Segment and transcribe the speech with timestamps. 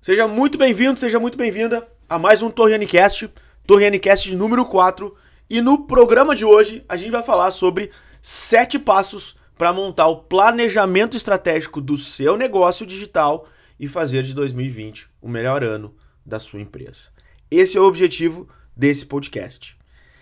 [0.00, 3.30] Seja muito bem-vindo, seja muito bem-vinda a mais um Torreanicast,
[3.66, 5.14] Torreanicast número 4.
[5.50, 7.90] E no programa de hoje a gente vai falar sobre
[8.22, 13.46] sete passos para montar o planejamento estratégico do seu negócio digital
[13.78, 15.94] e fazer de 2020 o melhor ano
[16.24, 17.10] da sua empresa.
[17.50, 19.76] Esse é o objetivo desse podcast.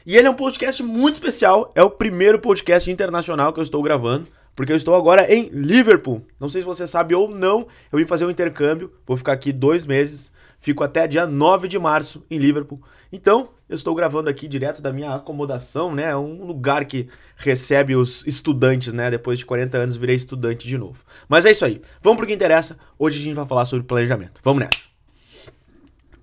[0.05, 3.81] E ele é um podcast muito especial, é o primeiro podcast internacional que eu estou
[3.81, 4.27] gravando
[4.59, 6.27] porque eu estou agora em Liverpool.
[6.41, 9.53] Não sei se você sabe ou não, eu vim fazer um intercâmbio, vou ficar aqui
[9.53, 12.83] dois meses, fico até dia 9 de março em Liverpool.
[13.13, 16.17] Então, eu estou gravando aqui direto da minha acomodação, né?
[16.17, 19.13] Um lugar que recebe os estudantes, né?
[19.13, 21.05] Depois de 40 anos virei estudante de novo.
[21.29, 21.81] Mas é isso aí.
[22.03, 22.77] Vamos pro que interessa.
[22.99, 24.41] Hoje a gente vai falar sobre planejamento.
[24.43, 24.87] Vamos nessa.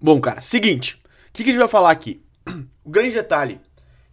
[0.01, 1.01] Bom, cara, seguinte.
[1.29, 2.21] O que, que a gente vai falar aqui?
[2.83, 3.61] O grande detalhe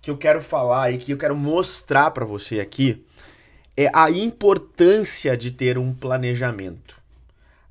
[0.00, 3.04] que eu quero falar e que eu quero mostrar para você aqui
[3.76, 7.00] é a importância de ter um planejamento.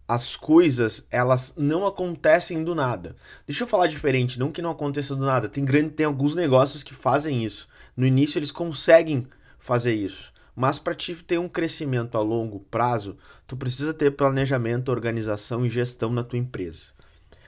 [0.07, 3.15] As coisas, elas não acontecem do nada.
[3.47, 5.47] Deixa eu falar diferente, não que não aconteça do nada.
[5.47, 7.67] Tem grande, tem alguns negócios que fazem isso.
[7.95, 9.25] No início eles conseguem
[9.59, 10.33] fazer isso.
[10.55, 13.15] Mas para te ter um crescimento a longo prazo,
[13.47, 16.91] tu precisa ter planejamento, organização e gestão na tua empresa.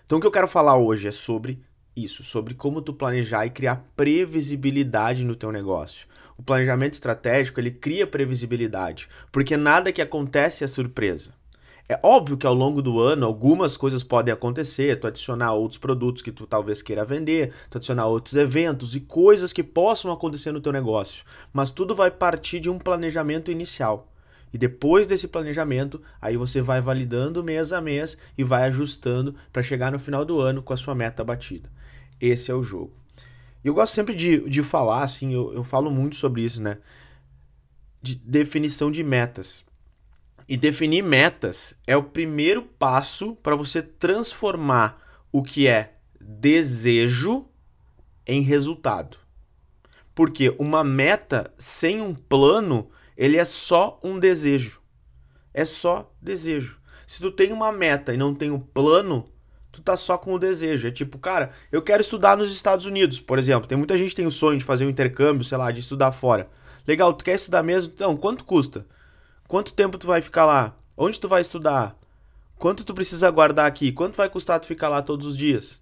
[0.06, 1.62] Então o que eu quero falar hoje é sobre
[1.96, 6.08] isso, sobre como tu planejar e criar previsibilidade no teu negócio.
[6.38, 11.32] O planejamento estratégico, ele cria previsibilidade, porque nada que acontece é surpresa.
[11.88, 16.22] É óbvio que ao longo do ano algumas coisas podem acontecer, tu adicionar outros produtos
[16.22, 20.62] que tu talvez queira vender, tu adicionar outros eventos e coisas que possam acontecer no
[20.62, 24.10] teu negócio, mas tudo vai partir de um planejamento inicial.
[24.54, 29.64] E depois desse planejamento, aí você vai validando mês a mês e vai ajustando para
[29.64, 31.70] chegar no final do ano com a sua meta batida.
[32.22, 33.03] Esse é o jogo.
[33.64, 36.80] Eu gosto sempre de, de falar, assim, eu, eu falo muito sobre isso, né?
[38.02, 39.66] De definição de metas.
[40.48, 47.48] E definir metas é o primeiro passo para você transformar o que é desejo
[48.28, 49.18] em resultado.
[50.14, 54.82] Porque uma meta sem um plano, ele é só um desejo.
[55.54, 56.80] É só desejo.
[57.08, 59.33] Se tu tem uma meta e não tem um plano,
[59.74, 60.88] tu tá só com o desejo.
[60.88, 63.68] É tipo, cara, eu quero estudar nos Estados Unidos, por exemplo.
[63.68, 66.12] Tem muita gente que tem o sonho de fazer um intercâmbio, sei lá, de estudar
[66.12, 66.48] fora.
[66.88, 67.92] Legal, tu quer estudar mesmo?
[67.94, 68.86] Então, quanto custa?
[69.48, 70.78] Quanto tempo tu vai ficar lá?
[70.96, 71.98] Onde tu vai estudar?
[72.56, 73.92] Quanto tu precisa guardar aqui?
[73.92, 75.82] Quanto vai custar tu ficar lá todos os dias?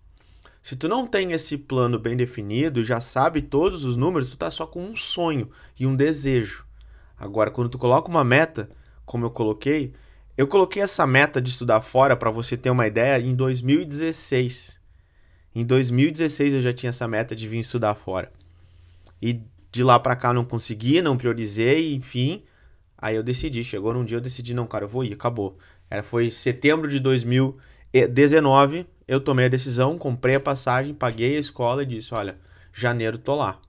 [0.61, 4.49] Se tu não tem esse plano bem definido, já sabe todos os números, tu tá
[4.49, 6.65] só com um sonho e um desejo.
[7.19, 8.69] Agora, quando tu coloca uma meta,
[9.05, 9.93] como eu coloquei,
[10.37, 14.79] eu coloquei essa meta de estudar fora para você ter uma ideia em 2016.
[15.53, 18.31] Em 2016 eu já tinha essa meta de vir estudar fora.
[19.21, 22.43] E de lá para cá não consegui, não priorizei, enfim.
[22.97, 25.57] Aí eu decidi, chegou num dia eu decidi, não, cara, eu vou ir, acabou.
[25.89, 31.83] Era, foi setembro de 2019, eu tomei a decisão, comprei a passagem, paguei a escola
[31.83, 32.37] e disse, olha,
[32.71, 33.59] janeiro tô lá.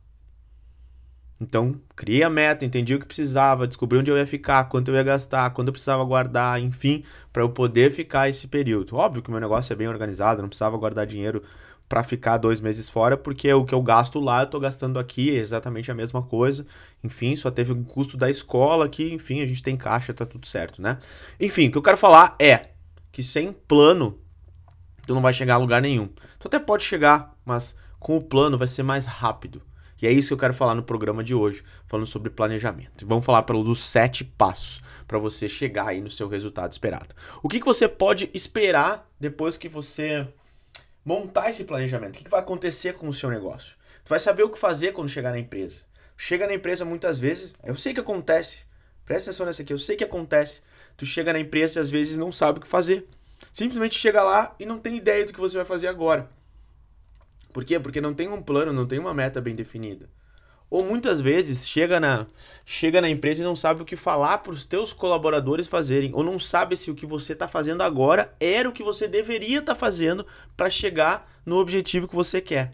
[1.42, 4.94] Então, criei a meta, entendi o que precisava, descobri onde eu ia ficar, quanto eu
[4.94, 8.94] ia gastar, quando eu precisava guardar, enfim, para eu poder ficar esse período.
[8.94, 11.42] Óbvio que o meu negócio é bem organizado, não precisava guardar dinheiro
[11.88, 15.36] para ficar dois meses fora, porque o que eu gasto lá eu tô gastando aqui,
[15.36, 16.64] é exatamente a mesma coisa.
[17.02, 20.46] Enfim, só teve um custo da escola aqui, enfim, a gente tem caixa, tá tudo
[20.46, 20.98] certo, né?
[21.40, 22.68] Enfim, o que eu quero falar é
[23.10, 24.16] que sem plano
[25.08, 26.08] tu não vai chegar a lugar nenhum.
[26.38, 29.60] Tu até pode chegar, mas com o plano vai ser mais rápido.
[30.02, 33.06] E é isso que eu quero falar no programa de hoje, falando sobre planejamento.
[33.06, 37.14] vamos falar pelos sete passos para você chegar aí no seu resultado esperado.
[37.40, 40.26] O que, que você pode esperar depois que você
[41.04, 42.16] montar esse planejamento?
[42.16, 43.76] O que, que vai acontecer com o seu negócio?
[44.04, 45.82] Tu vai saber o que fazer quando chegar na empresa.
[46.16, 48.64] Chega na empresa muitas vezes, eu sei que acontece.
[49.04, 50.62] Presta atenção nessa aqui, eu sei que acontece.
[50.96, 53.06] Tu chega na empresa e às vezes não sabe o que fazer.
[53.52, 56.28] Simplesmente chega lá e não tem ideia do que você vai fazer agora.
[57.52, 57.78] Por quê?
[57.78, 60.08] Porque não tem um plano, não tem uma meta bem definida.
[60.70, 62.26] Ou muitas vezes chega na,
[62.64, 66.24] chega na empresa e não sabe o que falar para os teus colaboradores fazerem, ou
[66.24, 69.74] não sabe se o que você está fazendo agora era o que você deveria estar
[69.74, 70.26] tá fazendo
[70.56, 72.72] para chegar no objetivo que você quer.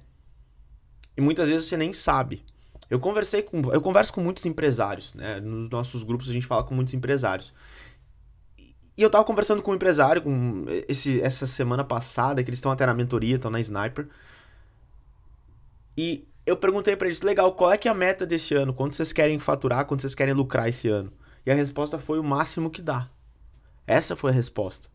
[1.17, 2.45] E muitas vezes você nem sabe.
[2.89, 5.41] Eu conversei com, eu converso com muitos empresários, né?
[5.41, 7.53] Nos nossos grupos a gente fala com muitos empresários.
[8.97, 12.73] E eu tava conversando com um empresário com esse, essa semana passada, que eles estão
[12.73, 14.09] até na mentoria, estão na Sniper.
[15.99, 18.73] E eu perguntei para eles, legal, qual é que é a meta desse ano?
[18.73, 19.85] Quanto vocês querem faturar?
[19.85, 21.13] Quanto vocês querem lucrar esse ano?
[21.45, 23.11] E a resposta foi o máximo que dá.
[23.85, 24.89] Essa foi a resposta.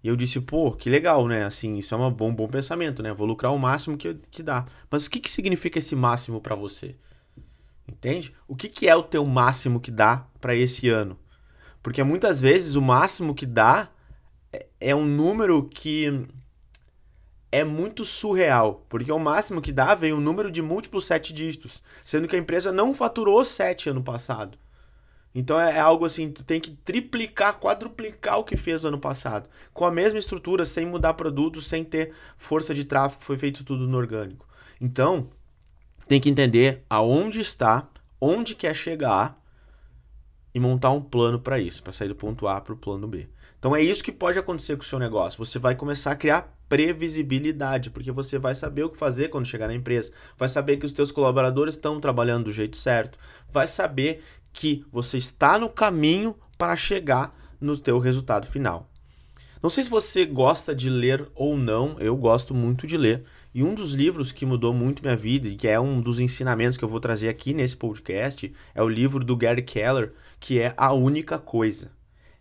[0.00, 1.44] E eu disse, pô, que legal, né?
[1.44, 3.12] Assim, isso é um bom, bom pensamento, né?
[3.12, 4.64] Vou lucrar o máximo que, que dá.
[4.88, 6.94] Mas o que, que significa esse máximo para você?
[7.88, 8.32] Entende?
[8.46, 11.18] O que, que é o teu máximo que dá para esse ano?
[11.82, 13.90] Porque muitas vezes o máximo que dá
[14.52, 16.28] é, é um número que
[17.50, 21.82] é muito surreal, porque o máximo que dá vem um número de múltiplos sete dígitos,
[22.04, 24.58] sendo que a empresa não faturou sete ano passado.
[25.34, 28.98] Então é, é algo assim, tu tem que triplicar, quadruplicar o que fez no ano
[28.98, 29.48] passado.
[29.72, 33.86] Com a mesma estrutura, sem mudar produtos, sem ter força de tráfego, foi feito tudo
[33.86, 34.46] no orgânico.
[34.80, 35.30] Então,
[36.06, 37.88] tem que entender aonde está,
[38.20, 39.38] onde quer chegar
[40.54, 43.28] e montar um plano para isso, para sair do ponto A para o plano B.
[43.58, 45.44] Então é isso que pode acontecer com o seu negócio.
[45.44, 49.66] Você vai começar a criar previsibilidade, porque você vai saber o que fazer quando chegar
[49.66, 53.18] na empresa, vai saber que os teus colaboradores estão trabalhando do jeito certo,
[53.50, 54.22] vai saber
[54.52, 58.88] que você está no caminho para chegar no teu resultado final.
[59.60, 63.24] Não sei se você gosta de ler ou não, eu gosto muito de ler.
[63.52, 66.78] E um dos livros que mudou muito minha vida e que é um dos ensinamentos
[66.78, 70.74] que eu vou trazer aqui nesse podcast é o livro do Gary Keller, que é
[70.76, 71.97] A Única Coisa.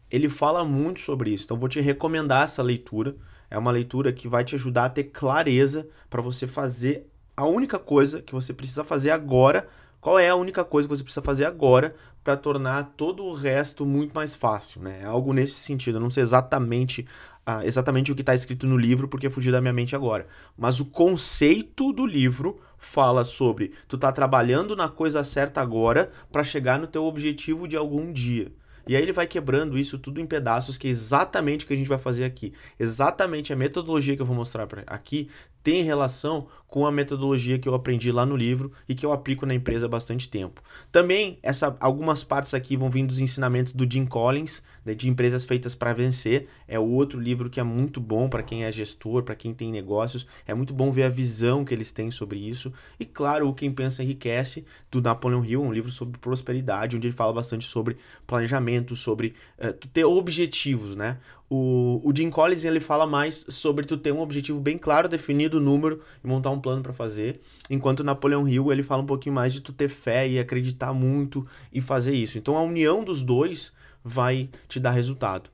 [0.10, 3.16] Ele fala muito sobre isso, então vou te recomendar essa leitura.
[3.50, 7.78] É uma leitura que vai te ajudar a ter clareza para você fazer a única
[7.78, 9.68] coisa que você precisa fazer agora.
[10.02, 13.86] Qual é a única coisa que você precisa fazer agora para tornar todo o resto
[13.86, 15.00] muito mais fácil, né?
[15.02, 15.96] É algo nesse sentido.
[15.96, 17.08] Eu não sei exatamente,
[17.48, 20.28] uh, exatamente o que está escrito no livro, porque fugiu da minha mente agora.
[20.58, 26.44] Mas o conceito do livro fala sobre tu tá trabalhando na coisa certa agora para
[26.44, 28.52] chegar no teu objetivo de algum dia.
[28.88, 31.78] E aí ele vai quebrando isso tudo em pedaços, que é exatamente o que a
[31.78, 32.54] gente vai fazer aqui.
[32.80, 35.30] Exatamente a metodologia que eu vou mostrar pra, aqui
[35.64, 39.46] tem relação com a metodologia que eu aprendi lá no livro e que eu aplico
[39.46, 40.62] na empresa há bastante tempo.
[40.92, 44.64] Também essa, algumas partes aqui vão vir dos ensinamentos do Jim Collins,
[44.96, 46.48] de Empresas Feitas para Vencer.
[46.68, 50.28] É outro livro que é muito bom para quem é gestor, para quem tem negócios.
[50.46, 52.72] É muito bom ver a visão que eles têm sobre isso.
[53.00, 57.16] E claro, o Quem Pensa Enriquece, do Napoleon Hill, um livro sobre prosperidade, onde ele
[57.16, 61.18] fala bastante sobre planejamento, sobre uh, ter objetivos, né?
[61.50, 65.62] O, o Jim Collins ele fala mais sobre tu ter um objetivo bem claro, definido,
[65.62, 69.34] número e montar um plano para fazer, enquanto o Napoleon Hill ele fala um pouquinho
[69.34, 72.38] mais de tu ter fé e acreditar muito e fazer isso.
[72.38, 73.72] Então a união dos dois
[74.08, 75.50] vai te dar resultado.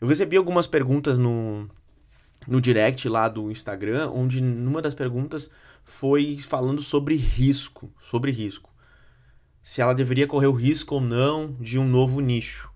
[0.00, 1.68] Eu recebi algumas perguntas no,
[2.46, 5.50] no direct lá do Instagram, onde numa das perguntas
[5.84, 8.70] foi falando sobre risco, sobre risco.
[9.62, 12.70] Se ela deveria correr o risco ou não de um novo nicho.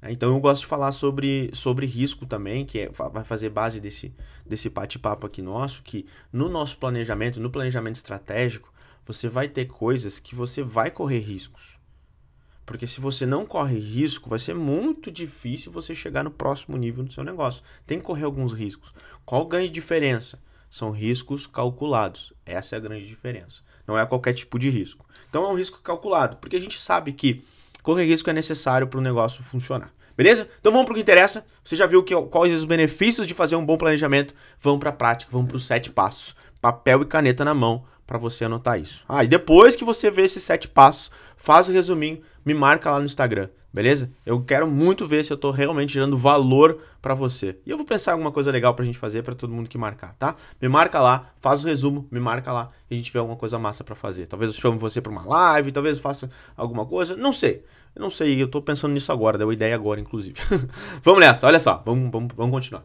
[0.00, 3.80] É, então eu gosto de falar sobre, sobre risco também, que é, vai fazer base
[3.80, 4.14] desse,
[4.46, 8.72] desse bate-papo aqui nosso, que no nosso planejamento, no planejamento estratégico,
[9.04, 11.77] você vai ter coisas que você vai correr riscos.
[12.68, 17.02] Porque se você não corre risco, vai ser muito difícil você chegar no próximo nível
[17.02, 17.62] do seu negócio.
[17.86, 18.92] Tem que correr alguns riscos.
[19.24, 20.38] Qual a grande diferença?
[20.70, 22.34] São riscos calculados.
[22.44, 23.62] Essa é a grande diferença.
[23.86, 25.06] Não é qualquer tipo de risco.
[25.30, 27.42] Então é um risco calculado, porque a gente sabe que
[27.82, 29.90] correr risco é necessário para o negócio funcionar.
[30.14, 30.46] Beleza?
[30.60, 31.46] Então vamos para o que interessa.
[31.64, 34.34] Você já viu que, quais os benefícios de fazer um bom planejamento.
[34.60, 36.36] Vamos para a prática, vamos para os sete passos.
[36.60, 39.04] Papel e caneta na mão para você anotar isso.
[39.06, 42.98] Ah, e depois que você vê esses sete passos, faz o resuminho, me marca lá
[42.98, 44.10] no Instagram, beleza?
[44.26, 47.58] Eu quero muito ver se eu estou realmente gerando valor para você.
[47.64, 49.78] E eu vou pensar alguma coisa legal para a gente fazer para todo mundo que
[49.78, 50.34] marcar, tá?
[50.60, 53.58] Me marca lá, faz o resumo, me marca lá e a gente vê alguma coisa
[53.58, 54.26] massa para fazer.
[54.26, 57.64] Talvez eu chame você para uma live, talvez eu faça alguma coisa, não sei.
[57.94, 60.36] Eu não sei, eu estou pensando nisso agora, deu ideia agora, inclusive.
[61.02, 62.84] vamos nessa, olha só, vamos, vamos, vamos continuar.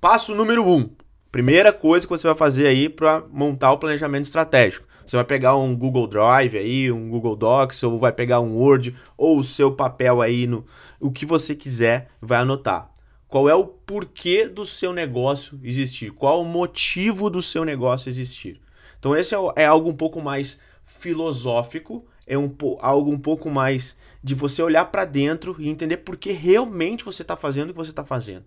[0.00, 0.74] Passo número 1.
[0.74, 0.90] Um,
[1.32, 4.86] Primeira coisa que você vai fazer aí para montar o planejamento estratégico.
[5.06, 8.94] Você vai pegar um Google Drive aí, um Google Docs, ou vai pegar um Word,
[9.16, 10.66] ou o seu papel aí, no,
[11.00, 12.90] o que você quiser, vai anotar.
[13.28, 16.10] Qual é o porquê do seu negócio existir?
[16.10, 18.60] Qual o motivo do seu negócio existir?
[18.98, 23.96] Então, esse é, é algo um pouco mais filosófico, é um, algo um pouco mais
[24.22, 27.78] de você olhar para dentro e entender por que realmente você está fazendo o que
[27.78, 28.44] você está fazendo.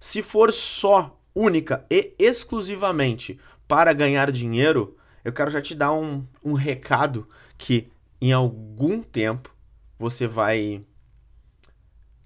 [0.00, 6.26] Se for só única e exclusivamente para ganhar dinheiro, eu quero já te dar um,
[6.44, 9.54] um recado que em algum tempo
[9.98, 10.84] você vai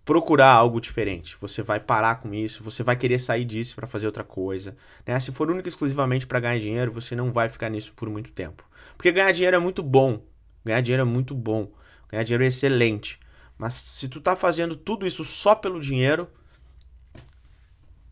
[0.05, 1.37] procurar algo diferente.
[1.41, 4.77] Você vai parar com isso, você vai querer sair disso para fazer outra coisa.
[5.07, 5.19] Né?
[5.19, 8.33] Se for única e exclusivamente para ganhar dinheiro, você não vai ficar nisso por muito
[8.33, 8.65] tempo.
[8.97, 10.23] Porque ganhar dinheiro é muito bom.
[10.65, 11.73] Ganhar dinheiro é muito bom.
[12.11, 13.19] Ganhar dinheiro é excelente.
[13.57, 16.29] Mas se tu tá fazendo tudo isso só pelo dinheiro,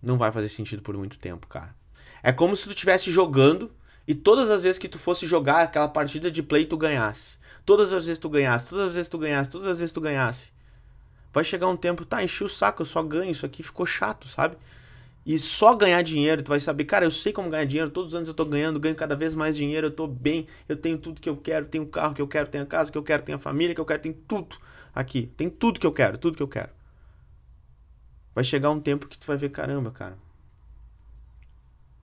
[0.02, 1.74] não vai fazer sentido por muito tempo, cara.
[2.22, 3.70] É como se tu estivesse jogando
[4.06, 7.38] e todas as vezes que tu fosse jogar aquela partida de play tu ganhasse.
[7.64, 10.50] Todas as vezes tu ganhasse, todas as vezes tu ganhasse, todas as vezes tu ganhasse.
[11.32, 14.28] Vai chegar um tempo, tá, enchi o saco, eu só ganho, isso aqui ficou chato,
[14.28, 14.56] sabe?
[15.24, 18.14] E só ganhar dinheiro, tu vai saber, cara, eu sei como ganhar dinheiro, todos os
[18.14, 21.20] anos eu tô ganhando, ganho cada vez mais dinheiro, eu tô bem, eu tenho tudo
[21.20, 23.22] que eu quero, tenho o carro que eu quero, tenho a casa que eu quero,
[23.22, 24.56] tenho a família que eu quero, tenho tudo
[24.92, 26.70] aqui, tem tudo que eu quero, tudo que eu quero.
[28.34, 30.18] Vai chegar um tempo que tu vai ver, caramba, cara.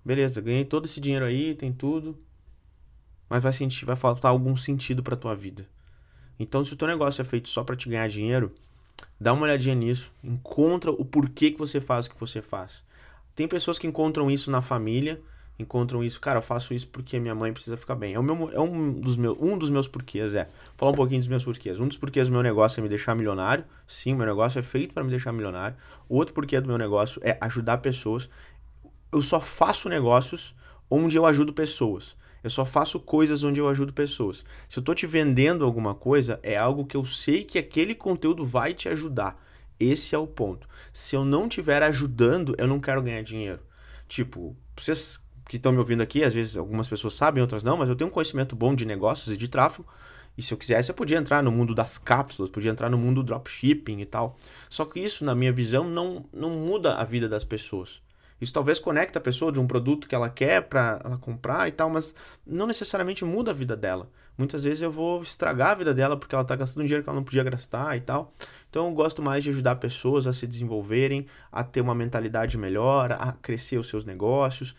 [0.03, 2.17] Beleza, ganhei todo esse dinheiro aí, tem tudo.
[3.29, 5.67] Mas vai, sentir, vai faltar algum sentido pra tua vida.
[6.39, 8.55] Então, se o teu negócio é feito só para te ganhar dinheiro,
[9.19, 12.83] dá uma olhadinha nisso, encontra o porquê que você faz o que você faz.
[13.36, 15.21] Tem pessoas que encontram isso na família,
[15.60, 18.13] encontram isso, cara, eu faço isso porque minha mãe precisa ficar bem.
[18.13, 20.50] É, o meu, é um, dos meus, um dos meus porquês, é.
[20.78, 21.80] Falar um pouquinho dos meus porquês.
[21.80, 23.66] Um dos porquês do meu negócio é me deixar milionário.
[23.86, 25.75] Sim, meu negócio é feito para me deixar milionário.
[26.08, 28.30] O outro porquê do meu negócio é ajudar pessoas.
[29.12, 30.56] Eu só faço negócios
[30.89, 32.16] onde eu ajudo pessoas.
[32.42, 34.46] Eu só faço coisas onde eu ajudo pessoas.
[34.70, 38.46] Se eu estou te vendendo alguma coisa, é algo que eu sei que aquele conteúdo
[38.46, 39.44] vai te ajudar.
[39.78, 40.68] Esse é o ponto.
[40.94, 43.60] Se eu não estiver ajudando, eu não quero ganhar dinheiro.
[44.08, 47.89] Tipo, vocês que estão me ouvindo aqui, às vezes algumas pessoas sabem, outras não, mas
[47.89, 49.84] eu tenho um conhecimento bom de negócios e de tráfego.
[50.38, 53.24] E se eu quisesse, eu podia entrar no mundo das cápsulas, podia entrar no mundo
[53.24, 54.38] do dropshipping e tal.
[54.70, 58.00] Só que isso, na minha visão, não, não muda a vida das pessoas.
[58.39, 61.72] Isso talvez conecte a pessoa de um produto que ela quer para ela comprar e
[61.72, 62.13] tal, mas
[62.46, 64.08] não necessariamente muda a vida dela.
[64.38, 67.18] Muitas vezes eu vou estragar a vida dela porque ela está gastando dinheiro que ela
[67.18, 68.32] não podia gastar e tal.
[68.70, 73.12] Então eu gosto mais de ajudar pessoas a se desenvolverem, a ter uma mentalidade melhor,
[73.13, 74.75] a crescer os seus negócios.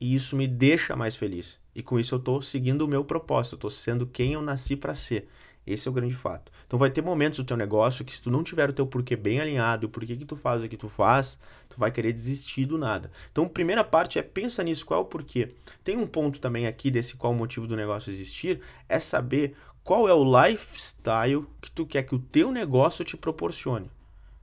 [0.00, 1.58] E isso me deixa mais feliz.
[1.74, 4.76] E com isso eu estou seguindo o meu propósito, eu estou sendo quem eu nasci
[4.76, 5.28] para ser.
[5.66, 6.50] Esse é o grande fato.
[6.66, 9.14] Então vai ter momentos do teu negócio que se tu não tiver o teu porquê
[9.14, 11.38] bem alinhado, o porquê que tu faz o que tu faz,
[11.68, 13.10] tu vai querer desistir do nada.
[13.30, 15.54] Então a primeira parte é pensa nisso, qual é o porquê.
[15.84, 20.08] Tem um ponto também aqui desse qual o motivo do negócio existir, é saber qual
[20.08, 23.90] é o lifestyle que tu quer que o teu negócio te proporcione.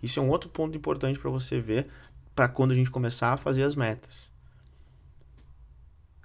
[0.02, 1.88] Isso é um outro ponto importante para você ver
[2.36, 4.35] para quando a gente começar a fazer as metas.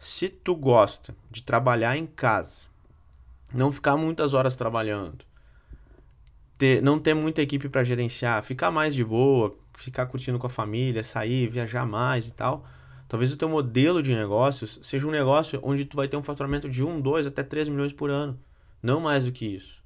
[0.02, 2.68] Se tu gosta de trabalhar em casa,
[3.52, 5.26] não ficar muitas horas trabalhando,
[6.56, 10.50] ter, não ter muita equipe para gerenciar, ficar mais de boa, ficar curtindo com a
[10.50, 12.66] família, sair, viajar mais e tal.
[13.06, 16.66] Talvez o teu modelo de negócios seja um negócio onde tu vai ter um faturamento
[16.66, 18.40] de 1, 2 até 3 milhões por ano,
[18.82, 19.79] não mais do que isso.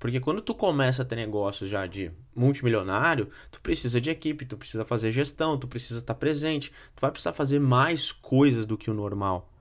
[0.00, 4.56] Porque quando tu começa a ter negócios já de multimilionário, tu precisa de equipe, tu
[4.56, 8.90] precisa fazer gestão, tu precisa estar presente, tu vai precisar fazer mais coisas do que
[8.90, 9.52] o normal.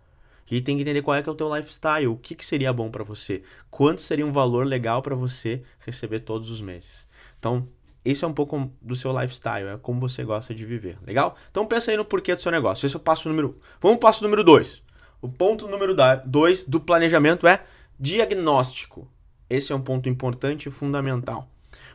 [0.49, 2.71] E tem que entender qual é que é o teu lifestyle, o que, que seria
[2.71, 7.05] bom para você, quanto seria um valor legal para você receber todos os meses.
[7.37, 7.67] Então,
[8.03, 11.35] esse é um pouco do seu lifestyle, é como você gosta de viver, legal?
[11.51, 12.85] Então pensa aí no porquê do seu negócio.
[12.85, 13.51] Esse é o passo número 1.
[13.51, 13.55] Um.
[13.81, 14.81] Vamos para o passo número 2.
[15.21, 15.93] O ponto número
[16.25, 17.61] 2 do planejamento é
[17.99, 19.05] diagnóstico.
[19.49, 21.49] Esse é um ponto importante e fundamental.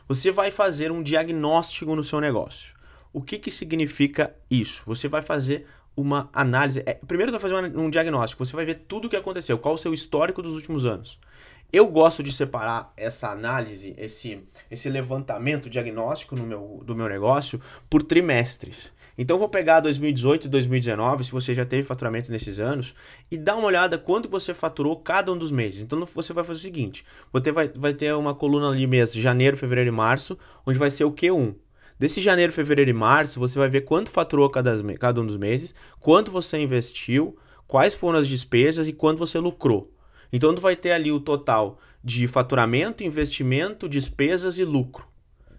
[0.07, 2.75] Você vai fazer um diagnóstico no seu negócio.
[3.11, 4.83] O que, que significa isso?
[4.85, 6.83] Você vai fazer uma análise.
[6.85, 9.75] É, primeiro você vai fazer um diagnóstico, você vai ver tudo o que aconteceu, qual
[9.75, 11.19] o seu histórico dos últimos anos.
[11.71, 17.59] Eu gosto de separar essa análise, esse, esse levantamento diagnóstico no meu, do meu negócio
[17.89, 18.93] por trimestres.
[19.17, 22.93] Então vou pegar 2018 e 2019, se você já teve faturamento nesses anos,
[23.31, 25.81] e dar uma olhada quanto você faturou cada um dos meses.
[25.81, 29.55] Então você vai fazer o seguinte: você vai, vai ter uma coluna ali mês janeiro,
[29.55, 31.55] fevereiro e março, onde vai ser o Q1.
[31.97, 35.73] Desse janeiro, fevereiro e março, você vai ver quanto faturou cada, cada um dos meses,
[36.01, 39.93] quanto você investiu, quais foram as despesas e quanto você lucrou.
[40.31, 45.07] Então tu vai ter ali o total de faturamento, investimento, despesas e lucro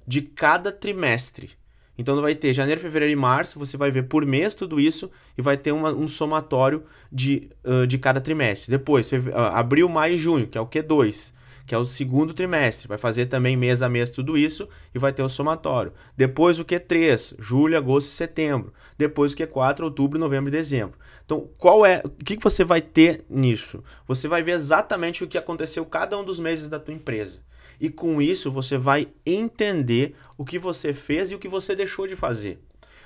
[0.07, 1.51] de cada trimestre.
[1.99, 5.43] Então vai ter janeiro, fevereiro e março, você vai ver por mês tudo isso e
[5.43, 8.71] vai ter uma, um somatório de, uh, de cada trimestre.
[8.71, 9.17] Depois, uh,
[9.53, 11.35] abril, maio e junho, que é o Q2
[11.67, 12.87] que é o segundo trimestre.
[12.87, 15.93] Vai fazer também mês a mês tudo isso e vai ter o somatório.
[16.17, 18.73] Depois o Q3, julho, agosto e setembro.
[18.97, 20.97] Depois o Q4, outubro, novembro e dezembro.
[21.25, 23.83] Então, qual é, o que, que você vai ter nisso?
[24.07, 27.41] Você vai ver exatamente o que aconteceu cada um dos meses da tua empresa.
[27.81, 32.07] E com isso você vai entender o que você fez e o que você deixou
[32.07, 32.59] de fazer.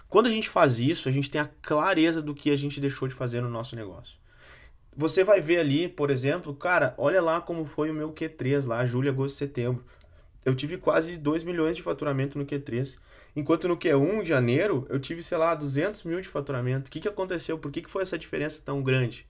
[0.08, 3.06] Quando a gente faz isso, a gente tem a clareza do que a gente deixou
[3.06, 4.18] de fazer no nosso negócio.
[4.96, 8.84] Você vai ver ali, por exemplo, cara, olha lá como foi o meu Q3 lá,
[8.84, 9.84] julho, agosto, setembro.
[10.44, 12.96] Eu tive quase 2 milhões de faturamento no Q3.
[13.36, 16.88] Enquanto no Q1, em janeiro, eu tive, sei lá, 200 mil de faturamento.
[16.88, 17.56] O que, que aconteceu?
[17.56, 19.29] Por que, que foi essa diferença tão grande?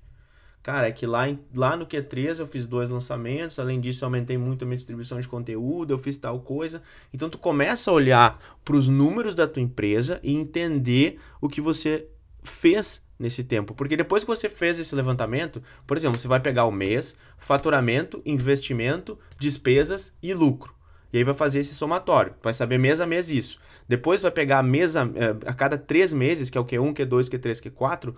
[0.62, 1.22] Cara, é que lá,
[1.54, 5.18] lá no Q3 eu fiz dois lançamentos, além disso eu aumentei muito a minha distribuição
[5.18, 6.82] de conteúdo, eu fiz tal coisa.
[7.14, 11.62] Então tu começa a olhar para os números da tua empresa e entender o que
[11.62, 12.06] você
[12.42, 13.74] fez nesse tempo.
[13.74, 18.20] Porque depois que você fez esse levantamento, por exemplo, você vai pegar o mês, faturamento,
[18.26, 20.74] investimento, despesas e lucro.
[21.12, 22.34] E aí vai fazer esse somatório.
[22.42, 23.58] Vai saber mês a mês isso.
[23.88, 27.28] Depois vai pegar mês a, eh, a cada três meses, que é o Q1, Q2,
[27.28, 28.14] Q3, Q4,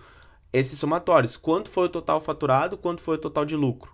[0.53, 1.35] esses somatórios.
[1.35, 3.91] Quanto foi o total faturado, quanto foi o total de lucro.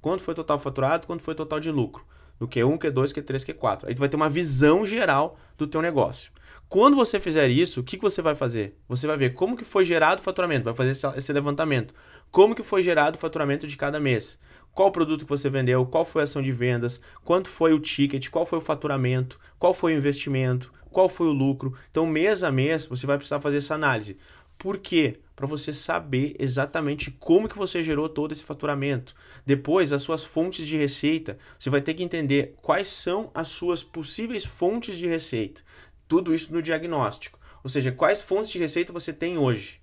[0.00, 2.04] Quanto foi o total faturado, quanto foi o total de lucro.
[2.38, 3.84] No Q1, Q2, Q3, Q4.
[3.86, 6.30] Aí tu vai ter uma visão geral do teu negócio.
[6.68, 8.76] Quando você fizer isso, o que, que você vai fazer?
[8.88, 11.94] Você vai ver como que foi gerado o faturamento, vai fazer esse, esse levantamento.
[12.30, 14.38] Como que foi gerado o faturamento de cada mês?
[14.74, 15.84] Qual produto que você vendeu?
[15.84, 16.98] Qual foi a ação de vendas?
[17.22, 18.30] Quanto foi o ticket?
[18.30, 19.38] Qual foi o faturamento?
[19.58, 20.72] Qual foi o investimento?
[20.90, 21.74] Qual foi o lucro?
[21.90, 24.16] Então, mês a mês, você vai precisar fazer essa análise.
[24.56, 25.20] Por quê?
[25.42, 29.12] Para você saber exatamente como que você gerou todo esse faturamento.
[29.44, 33.82] Depois, as suas fontes de receita, você vai ter que entender quais são as suas
[33.82, 35.60] possíveis fontes de receita.
[36.06, 37.40] Tudo isso no diagnóstico.
[37.64, 39.80] Ou seja, quais fontes de receita você tem hoje.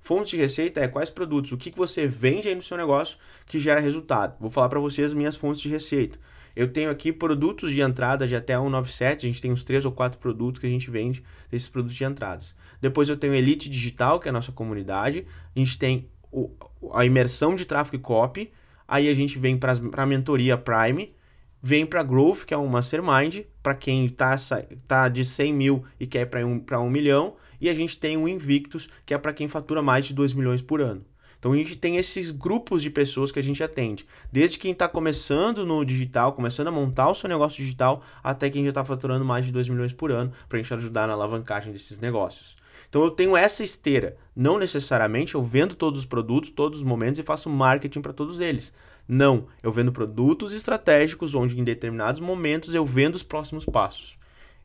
[0.00, 3.16] Fonte de receita é quais produtos, o que, que você vende aí no seu negócio
[3.46, 4.34] que gera resultado.
[4.40, 6.18] Vou falar para vocês minhas fontes de receita.
[6.56, 9.92] Eu tenho aqui produtos de entrada de até 197, a gente tem uns três ou
[9.92, 12.54] quatro produtos que a gente vende desses produtos de entradas.
[12.80, 15.26] Depois eu tenho Elite Digital, que é a nossa comunidade.
[15.54, 16.50] A gente tem o,
[16.94, 18.50] a imersão de tráfego e copy.
[18.88, 21.14] Aí a gente vem para a mentoria Prime,
[21.62, 24.34] vem para Growth, que é um Mastermind, para quem está
[24.86, 28.28] tá de 100 mil e quer para um, um milhão e a gente tem o
[28.28, 31.04] Invictus, que é para quem fatura mais de 2 milhões por ano.
[31.46, 34.04] Então a gente tem esses grupos de pessoas que a gente atende.
[34.32, 38.64] Desde quem está começando no digital, começando a montar o seu negócio digital, até quem
[38.64, 41.72] já está faturando mais de 2 milhões por ano, para a gente ajudar na alavancagem
[41.72, 42.56] desses negócios.
[42.88, 44.16] Então eu tenho essa esteira.
[44.34, 48.40] Não necessariamente eu vendo todos os produtos, todos os momentos e faço marketing para todos
[48.40, 48.72] eles.
[49.06, 54.18] Não, eu vendo produtos estratégicos onde em determinados momentos eu vendo os próximos passos.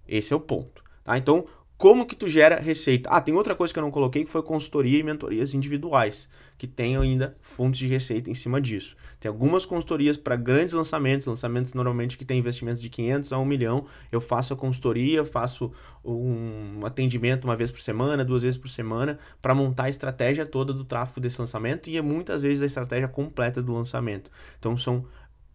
[0.07, 0.83] Esse é o ponto.
[1.03, 1.15] Tá?
[1.15, 1.45] Então,
[1.81, 3.09] como que tu gera receita?
[3.09, 6.67] Ah, tem outra coisa que eu não coloquei que foi consultoria e mentorias individuais, que
[6.67, 8.95] tem ainda fontes de receita em cima disso.
[9.19, 13.45] Tem algumas consultorias para grandes lançamentos, lançamentos normalmente que tem investimentos de 500 a 1
[13.45, 13.88] milhão.
[14.11, 15.71] Eu faço a consultoria, faço
[16.05, 20.71] um atendimento uma vez por semana, duas vezes por semana, para montar a estratégia toda
[20.71, 24.29] do tráfego desse lançamento e é muitas vezes a estratégia completa do lançamento.
[24.59, 25.03] Então são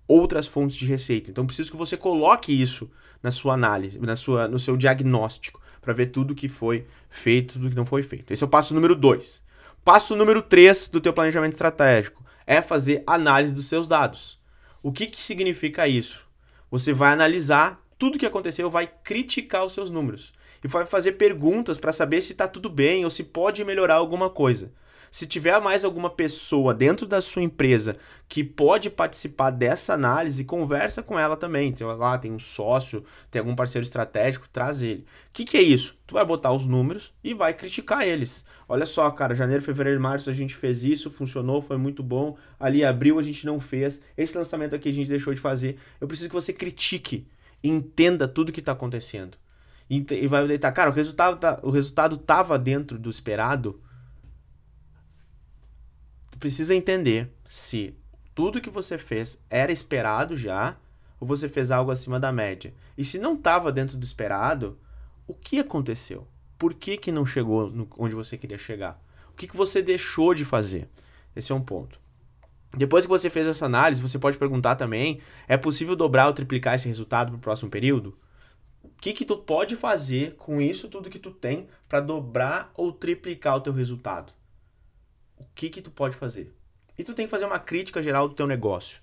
[0.09, 1.31] outras fontes de receita.
[1.31, 2.91] Então preciso que você coloque isso
[3.23, 7.71] na sua análise, na sua, no seu diagnóstico para ver tudo que foi feito, tudo
[7.71, 8.33] que não foi feito.
[8.33, 9.41] Esse é o passo número 2.
[9.85, 14.37] Passo número 3 do teu planejamento estratégico é fazer análise dos seus dados.
[14.83, 16.27] O que, que significa isso?
[16.73, 20.33] Você vai analisar tudo que aconteceu, vai criticar os seus números
[20.65, 24.29] e vai fazer perguntas para saber se está tudo bem ou se pode melhorar alguma
[24.29, 24.73] coisa.
[25.11, 27.97] Se tiver mais alguma pessoa dentro da sua empresa
[28.29, 31.75] que pode participar dessa análise, conversa com ela também.
[31.75, 35.03] Sei lá, tem um sócio, tem algum parceiro estratégico, traz ele.
[35.29, 35.97] O que, que é isso?
[36.07, 38.45] Tu vai botar os números e vai criticar eles.
[38.69, 42.37] Olha só, cara, janeiro, fevereiro, março a gente fez isso, funcionou, foi muito bom.
[42.59, 44.01] Ali abril a gente não fez.
[44.17, 45.79] Esse lançamento aqui a gente deixou de fazer.
[46.01, 47.29] Eu preciso que você critique,
[47.63, 49.39] entenda tudo que está acontecendo.
[49.89, 53.81] E vai deitar, cara, o resultado, tá, o resultado tava dentro do esperado
[56.37, 57.95] tu precisa entender se
[58.35, 60.77] tudo que você fez era esperado já
[61.19, 62.75] ou você fez algo acima da média.
[62.97, 64.79] E se não estava dentro do esperado,
[65.27, 66.29] o que aconteceu?
[66.59, 69.03] Por que, que não chegou no, onde você queria chegar?
[69.31, 70.91] O que, que você deixou de fazer?
[71.35, 71.99] Esse é um ponto.
[72.77, 76.75] Depois que você fez essa análise, você pode perguntar também: é possível dobrar ou triplicar
[76.75, 78.15] esse resultado para o próximo período?
[78.83, 82.93] O que, que tu pode fazer com isso tudo que tu tem para dobrar ou
[82.93, 84.36] triplicar o teu resultado?
[85.37, 86.55] O que que tu pode fazer.
[86.99, 89.01] E tu tem que fazer uma crítica geral do teu negócio.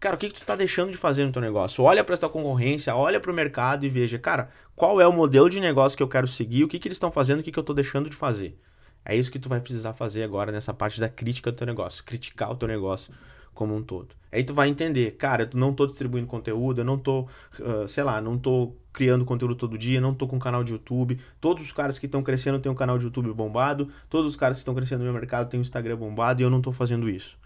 [0.00, 1.84] Cara, o que, que tu tá deixando de fazer no teu negócio?
[1.84, 5.50] Olha para tua concorrência, olha para o mercado e veja, cara, qual é o modelo
[5.50, 7.58] de negócio que eu quero seguir, o que, que eles estão fazendo, o que, que
[7.58, 8.58] eu tô deixando de fazer.
[9.04, 12.02] É isso que tu vai precisar fazer agora nessa parte da crítica do teu negócio,
[12.02, 13.12] criticar o teu negócio
[13.52, 14.14] como um todo.
[14.32, 18.02] Aí tu vai entender, cara, eu não tô distribuindo conteúdo, eu não tô, uh, sei
[18.02, 21.18] lá, não tô criando conteúdo todo dia, não tô com canal de YouTube.
[21.40, 24.56] Todos os caras que estão crescendo têm um canal de YouTube bombado, todos os caras
[24.56, 27.08] que estão crescendo no meu mercado têm um Instagram bombado e eu não tô fazendo
[27.08, 27.38] isso.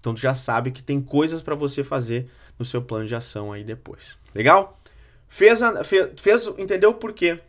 [0.00, 3.52] Então tu já sabe que tem coisas para você fazer no seu plano de ação
[3.52, 4.18] aí depois.
[4.34, 4.80] Legal?
[5.28, 7.40] Fez, a, fez entendeu o porquê?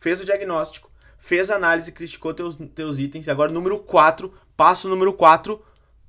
[0.00, 3.28] Fez o diagnóstico, fez a análise, criticou teus, teus itens.
[3.28, 5.62] Agora, número 4, passo número 4,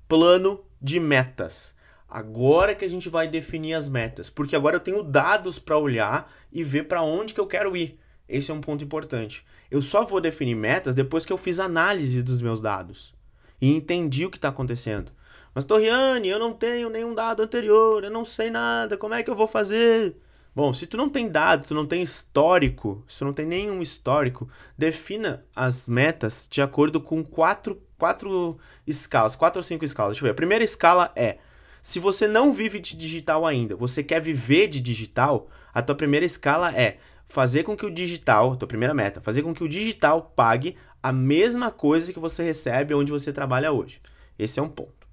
[0.07, 1.72] plano de metas.
[2.13, 6.31] Agora que a gente vai definir as metas, porque agora eu tenho dados para olhar
[6.51, 7.99] e ver para onde que eu quero ir.
[8.29, 9.43] Esse é um ponto importante.
[9.71, 13.15] Eu só vou definir metas depois que eu fiz análise dos meus dados
[13.59, 15.11] e entendi o que está acontecendo.
[15.55, 19.31] Mas Torriane, eu não tenho nenhum dado anterior, eu não sei nada, como é que
[19.31, 20.15] eu vou fazer?
[20.55, 23.81] Bom, se tu não tem dado, tu não tem histórico, se tu não tem nenhum
[23.81, 24.47] histórico,
[24.77, 30.11] defina as metas de acordo com quatro, quatro escalas, quatro ou cinco escalas.
[30.11, 30.33] Deixa eu ver.
[30.33, 31.39] A primeira escala é
[31.83, 36.25] se você não vive de digital ainda, você quer viver de digital, a tua primeira
[36.25, 40.31] escala é fazer com que o digital, tua primeira meta, fazer com que o digital
[40.33, 44.01] pague a mesma coisa que você recebe onde você trabalha hoje.
[44.39, 45.05] Esse é um ponto.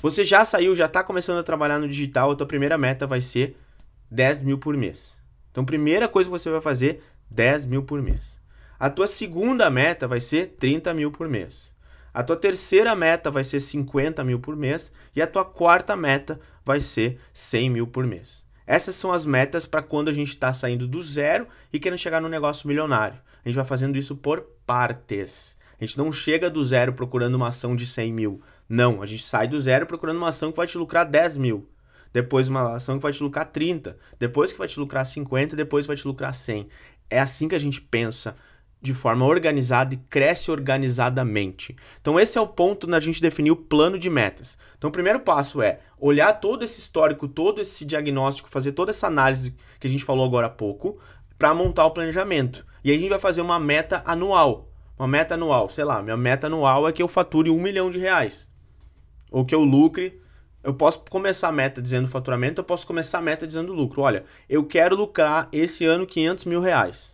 [0.00, 3.20] Você já saiu, já está começando a trabalhar no digital, a tua primeira meta vai
[3.20, 3.56] ser
[4.10, 5.16] 10 mil por mês.
[5.52, 8.36] Então, primeira coisa que você vai fazer, 10 mil por mês.
[8.80, 11.72] A tua segunda meta vai ser 30 mil por mês.
[12.12, 14.92] A tua terceira meta vai ser 50 mil por mês.
[15.14, 18.44] E a tua quarta meta vai ser 100 mil por mês.
[18.66, 22.20] Essas são as metas para quando a gente está saindo do zero e querendo chegar
[22.20, 23.18] no negócio milionário.
[23.44, 25.56] A gente vai fazendo isso por partes.
[25.80, 28.42] A gente não chega do zero procurando uma ação de 100 mil.
[28.68, 31.68] Não, a gente sai do zero procurando uma ação que vai te lucrar 10 mil.
[32.12, 33.96] Depois uma ação que vai te lucrar 30.
[34.18, 35.56] Depois que vai te lucrar 50.
[35.56, 36.68] Depois vai te lucrar 100.
[37.08, 38.36] É assim que a gente pensa
[38.82, 41.76] de forma organizada e cresce organizadamente.
[42.00, 44.56] Então esse é o ponto na gente definir o plano de metas.
[44.78, 49.06] Então o primeiro passo é olhar todo esse histórico, todo esse diagnóstico, fazer toda essa
[49.06, 50.98] análise que a gente falou agora há pouco,
[51.38, 52.66] para montar o planejamento.
[52.82, 54.68] E aí a gente vai fazer uma meta anual.
[54.98, 57.98] Uma meta anual, sei lá, minha meta anual é que eu fature um milhão de
[57.98, 58.48] reais.
[59.30, 60.20] Ou que eu lucre.
[60.62, 64.02] Eu posso começar a meta dizendo faturamento, eu posso começar a meta dizendo lucro.
[64.02, 67.09] Olha, eu quero lucrar esse ano 500 mil reais.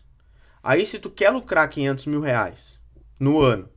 [0.66, 2.80] Aí, se tu quer lucrar 500 mil reais
[3.20, 3.68] no ano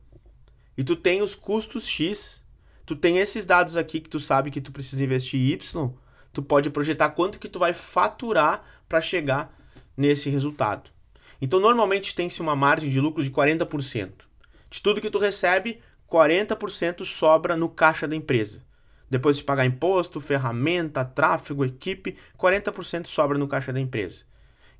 [0.76, 2.42] e tu tem os custos X,
[2.84, 5.94] tu tem esses dados aqui que tu sabe que tu precisa investir Y,
[6.32, 9.56] tu pode projetar quanto que tu vai faturar para chegar
[9.96, 10.90] nesse resultado.
[11.40, 14.10] Então, normalmente tem-se uma margem de lucro de 40%.
[14.68, 18.64] De tudo que tu recebe, 40% sobra no caixa da empresa.
[19.08, 24.28] Depois de pagar imposto, ferramenta, tráfego, equipe, 40% sobra no caixa da empresa.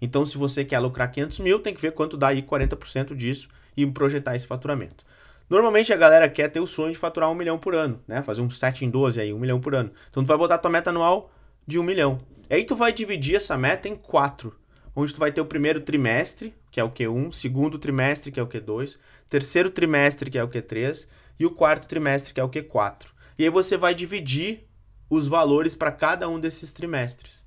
[0.00, 3.48] Então, se você quer lucrar 500 mil, tem que ver quanto dá aí 40% disso
[3.76, 5.04] e projetar esse faturamento.
[5.48, 8.22] Normalmente a galera quer ter o sonho de faturar um milhão por ano, né?
[8.22, 9.90] Fazer um 7 em 12 aí, um milhão por ano.
[10.08, 11.32] Então tu vai botar tua meta anual
[11.66, 12.20] de um milhão.
[12.48, 14.56] Aí tu vai dividir essa meta em quatro.
[14.94, 18.42] Onde tu vai ter o primeiro trimestre, que é o Q1, segundo trimestre, que é
[18.42, 18.96] o Q2,
[19.28, 21.06] terceiro trimestre, que é o Q3,
[21.38, 23.06] e o quarto trimestre, que é o Q4.
[23.36, 24.68] E aí você vai dividir
[25.08, 27.39] os valores para cada um desses trimestres.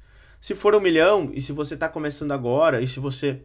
[0.44, 3.40] Se for um milhão, e se você está começando agora, e se você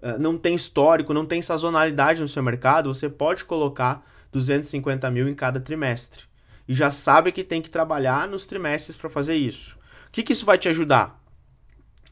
[0.00, 5.28] uh, não tem histórico, não tem sazonalidade no seu mercado, você pode colocar 250 mil
[5.28, 6.22] em cada trimestre.
[6.68, 9.76] E já sabe que tem que trabalhar nos trimestres para fazer isso.
[10.06, 11.20] O que, que isso vai te ajudar?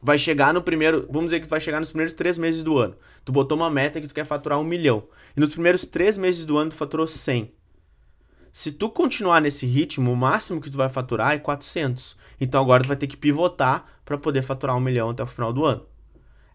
[0.03, 1.07] Vai chegar no primeiro.
[1.09, 2.97] Vamos dizer que vai chegar nos primeiros três meses do ano.
[3.25, 5.05] Tu botou uma meta que tu quer faturar um milhão.
[5.37, 7.55] E nos primeiros três meses do ano tu faturou 100.
[8.59, 12.17] Se tu continuar nesse ritmo, o máximo que tu vai faturar é 400.
[12.41, 15.53] Então agora tu vai ter que pivotar para poder faturar um milhão até o final
[15.53, 15.85] do ano.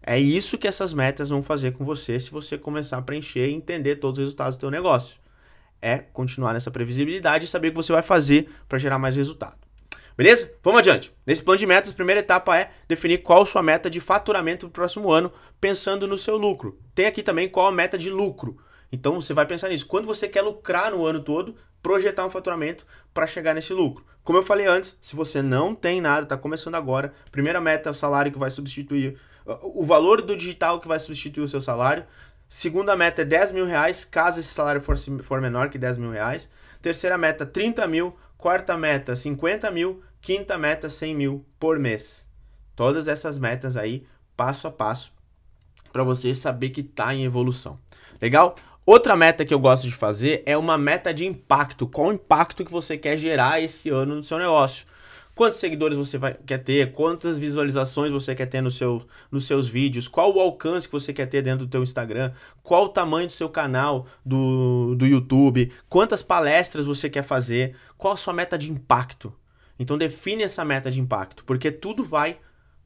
[0.02, 3.54] É isso que essas metas vão fazer com você se você começar a preencher e
[3.54, 5.16] entender todos os resultados do teu negócio.
[5.80, 9.58] É continuar nessa previsibilidade e saber o que você vai fazer para gerar mais resultado.
[10.16, 10.52] Beleza?
[10.60, 11.14] Vamos adiante.
[11.24, 14.70] Nesse plano de metas, a primeira etapa é definir qual sua meta de faturamento para
[14.70, 16.80] o próximo ano, pensando no seu lucro.
[16.96, 18.58] Tem aqui também qual a meta de lucro.
[18.90, 19.86] Então você vai pensar nisso.
[19.86, 24.04] Quando você quer lucrar no ano todo, projetar um faturamento para chegar nesse lucro.
[24.22, 27.92] Como eu falei antes, se você não tem nada, está começando agora, primeira meta é
[27.92, 29.18] o salário que vai substituir,
[29.62, 32.04] o valor do digital que vai substituir o seu salário.
[32.48, 36.10] Segunda meta é 10 mil reais, caso esse salário for, for menor que 10 mil
[36.10, 36.48] reais.
[36.80, 38.16] Terceira meta, 30 mil.
[38.36, 40.02] Quarta meta, 50 mil.
[40.20, 42.26] Quinta meta, 100 mil por mês.
[42.76, 45.12] Todas essas metas aí, passo a passo,
[45.92, 47.78] para você saber que está em evolução.
[48.20, 48.56] Legal?
[48.84, 51.86] Outra meta que eu gosto de fazer é uma meta de impacto.
[51.86, 54.86] Qual o impacto que você quer gerar esse ano no seu negócio?
[55.36, 56.92] Quantos seguidores você vai, quer ter?
[56.92, 60.08] Quantas visualizações você quer ter no seu, nos seus vídeos?
[60.08, 62.32] Qual o alcance que você quer ter dentro do teu Instagram?
[62.60, 65.72] Qual o tamanho do seu canal do, do YouTube?
[65.88, 67.76] Quantas palestras você quer fazer?
[67.96, 69.32] Qual a sua meta de impacto?
[69.78, 72.38] Então define essa meta de impacto, porque tudo vai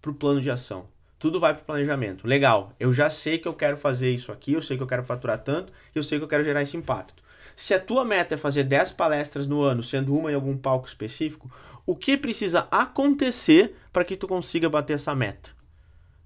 [0.03, 0.89] para o plano de ação.
[1.19, 2.27] Tudo vai para o planejamento.
[2.27, 5.05] Legal, eu já sei que eu quero fazer isso aqui, eu sei que eu quero
[5.05, 7.23] faturar tanto, eu sei que eu quero gerar esse impacto.
[7.57, 10.87] Se a tua meta é fazer 10 palestras no ano, sendo uma em algum palco
[10.87, 11.51] específico,
[11.87, 15.51] o que precisa acontecer para que tu consiga bater essa meta?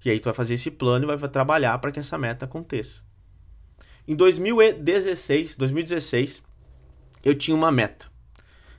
[0.03, 3.03] E aí tu vai fazer esse plano e vai trabalhar para que essa meta aconteça.
[4.07, 6.43] Em 2016, 2016,
[7.23, 8.07] eu tinha uma meta,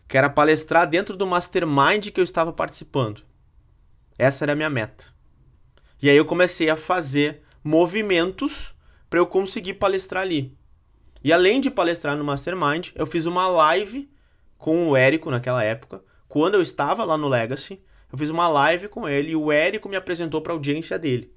[0.08, 3.22] que era palestrar dentro do mastermind que eu estava participando.
[4.18, 5.06] Essa era a minha meta.
[6.02, 8.74] E aí eu comecei a fazer movimentos
[9.08, 10.58] para eu conseguir palestrar ali.
[11.22, 14.10] E além de palestrar no Mastermind, eu fiz uma live
[14.58, 16.02] com o Érico naquela época.
[16.26, 19.88] Quando eu estava lá no Legacy, eu fiz uma live com ele e o Érico
[19.88, 21.32] me apresentou para a audiência dele.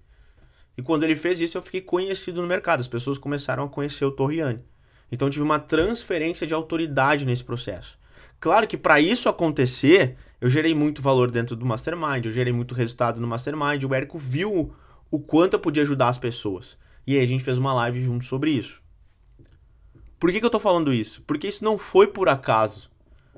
[0.76, 2.80] E quando ele fez isso, eu fiquei conhecido no mercado.
[2.80, 4.64] As pessoas começaram a conhecer o Torriani.
[5.12, 8.00] Então tive uma transferência de autoridade nesse processo.
[8.40, 12.76] Claro que para isso acontecer, eu gerei muito valor dentro do Mastermind, eu gerei muito
[12.76, 13.84] resultado no Mastermind.
[13.84, 14.74] O Érico viu
[15.10, 16.78] o quanto eu podia ajudar as pessoas.
[17.08, 18.82] E aí a gente fez uma live junto sobre isso.
[20.20, 21.22] Por que, que eu tô falando isso?
[21.28, 22.90] Porque isso não foi por acaso.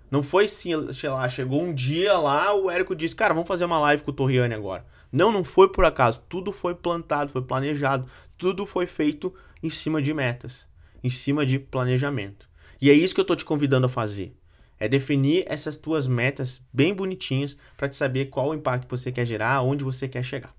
[0.09, 3.79] Não foi, sei lá, chegou um dia lá, o Érico disse, cara, vamos fazer uma
[3.79, 4.85] live com o Torriani agora.
[5.11, 6.23] Não, não foi por acaso.
[6.29, 8.05] Tudo foi plantado, foi planejado.
[8.37, 10.65] Tudo foi feito em cima de metas,
[11.03, 12.49] em cima de planejamento.
[12.81, 14.33] E é isso que eu tô te convidando a fazer.
[14.79, 19.25] É definir essas tuas metas bem bonitinhas para te saber qual o impacto você quer
[19.25, 20.53] gerar, onde você quer chegar.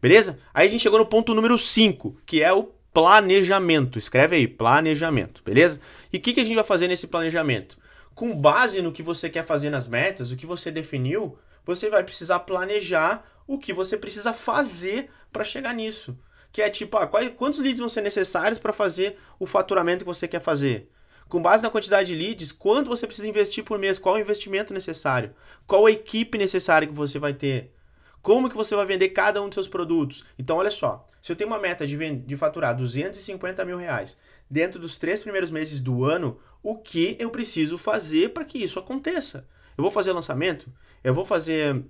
[0.00, 0.38] Beleza?
[0.52, 3.98] Aí a gente chegou no ponto número 5, que é o planejamento.
[3.98, 5.80] Escreve aí, planejamento, beleza?
[6.12, 7.78] E o que, que a gente vai fazer nesse planejamento?
[8.14, 12.02] Com base no que você quer fazer nas metas, o que você definiu, você vai
[12.02, 16.16] precisar planejar o que você precisa fazer para chegar nisso.
[16.52, 20.10] Que é tipo, ah, quais, quantos leads vão ser necessários para fazer o faturamento que
[20.10, 20.90] você quer fazer?
[21.30, 24.00] Com base na quantidade de leads, quanto você precisa investir por mês?
[24.00, 25.30] Qual o investimento necessário?
[25.64, 27.72] Qual a equipe necessária que você vai ter?
[28.20, 30.24] Como que você vai vender cada um dos seus produtos?
[30.36, 31.08] Então, olha só.
[31.22, 34.16] Se eu tenho uma meta de, de faturar 250 mil reais
[34.50, 38.80] dentro dos três primeiros meses do ano, o que eu preciso fazer para que isso
[38.80, 39.46] aconteça?
[39.78, 40.68] Eu vou fazer lançamento?
[41.04, 41.80] Eu vou fazer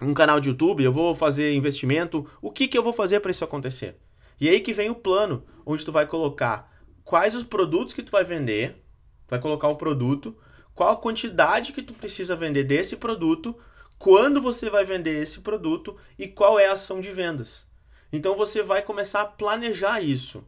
[0.00, 0.84] um canal de YouTube?
[0.84, 2.30] Eu vou fazer investimento?
[2.40, 3.96] O que, que eu vou fazer para isso acontecer?
[4.40, 6.77] E aí que vem o plano, onde tu vai colocar
[7.08, 8.84] quais os produtos que tu vai vender,
[9.26, 10.36] vai colocar o produto,
[10.74, 13.56] qual a quantidade que tu precisa vender desse produto,
[13.98, 17.64] quando você vai vender esse produto e qual é a ação de vendas.
[18.12, 20.44] Então você vai começar a planejar isso.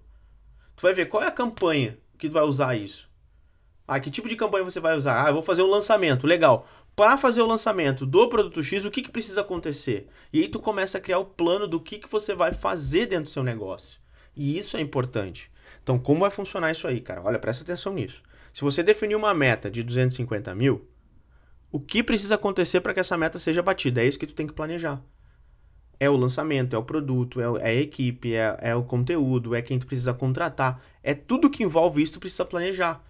[0.76, 3.08] Tu vai ver qual é a campanha que tu vai usar isso.
[3.88, 5.24] Ah, que tipo de campanha você vai usar?
[5.24, 6.68] Ah, eu vou fazer o um lançamento, legal.
[6.94, 10.10] Para fazer o lançamento do produto X, o que, que precisa acontecer?
[10.30, 13.24] E aí tu começa a criar o plano do que, que você vai fazer dentro
[13.24, 13.98] do seu negócio.
[14.36, 15.50] E isso é importante.
[15.82, 17.22] Então, como vai funcionar isso aí, cara?
[17.22, 18.22] Olha, presta atenção nisso.
[18.52, 20.88] Se você definir uma meta de 250 mil,
[21.70, 24.02] o que precisa acontecer para que essa meta seja batida?
[24.02, 25.02] É isso que tu tem que planejar.
[25.98, 29.78] É o lançamento, é o produto, é, a equipe, é, é o conteúdo, é quem
[29.78, 30.82] tu precisa contratar.
[31.02, 33.04] É tudo que envolve isso, tu precisa planejar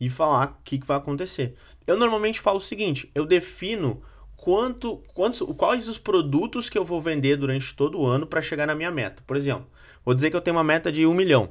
[0.00, 1.54] e falar o que, que vai acontecer.
[1.86, 4.02] Eu normalmente falo o seguinte: eu defino
[4.36, 8.66] quanto, quantos, quais os produtos que eu vou vender durante todo o ano para chegar
[8.66, 9.22] na minha meta.
[9.26, 9.66] Por exemplo,
[10.04, 11.50] vou dizer que eu tenho uma meta de um milhão.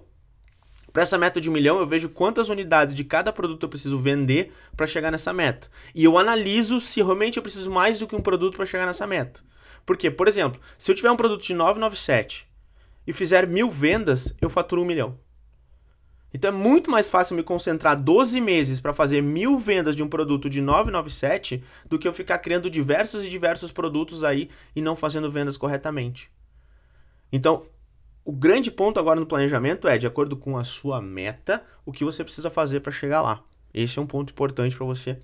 [0.95, 3.99] Para essa meta de um milhão, eu vejo quantas unidades de cada produto eu preciso
[3.99, 5.69] vender para chegar nessa meta.
[5.93, 9.05] E eu analiso se realmente eu preciso mais do que um produto para chegar nessa
[9.05, 9.41] meta.
[9.85, 12.47] Porque, por exemplo, se eu tiver um produto de 997
[13.05, 15.19] e fizer mil vendas, eu faturo um milhão.
[16.33, 20.07] Então é muito mais fácil me concentrar 12 meses para fazer mil vendas de um
[20.07, 24.95] produto de 997 do que eu ficar criando diversos e diversos produtos aí e não
[24.95, 26.31] fazendo vendas corretamente.
[27.33, 27.65] Então,
[28.25, 32.03] o grande ponto agora no planejamento é, de acordo com a sua meta, o que
[32.03, 33.43] você precisa fazer para chegar lá.
[33.71, 35.19] Esse é um ponto importante para você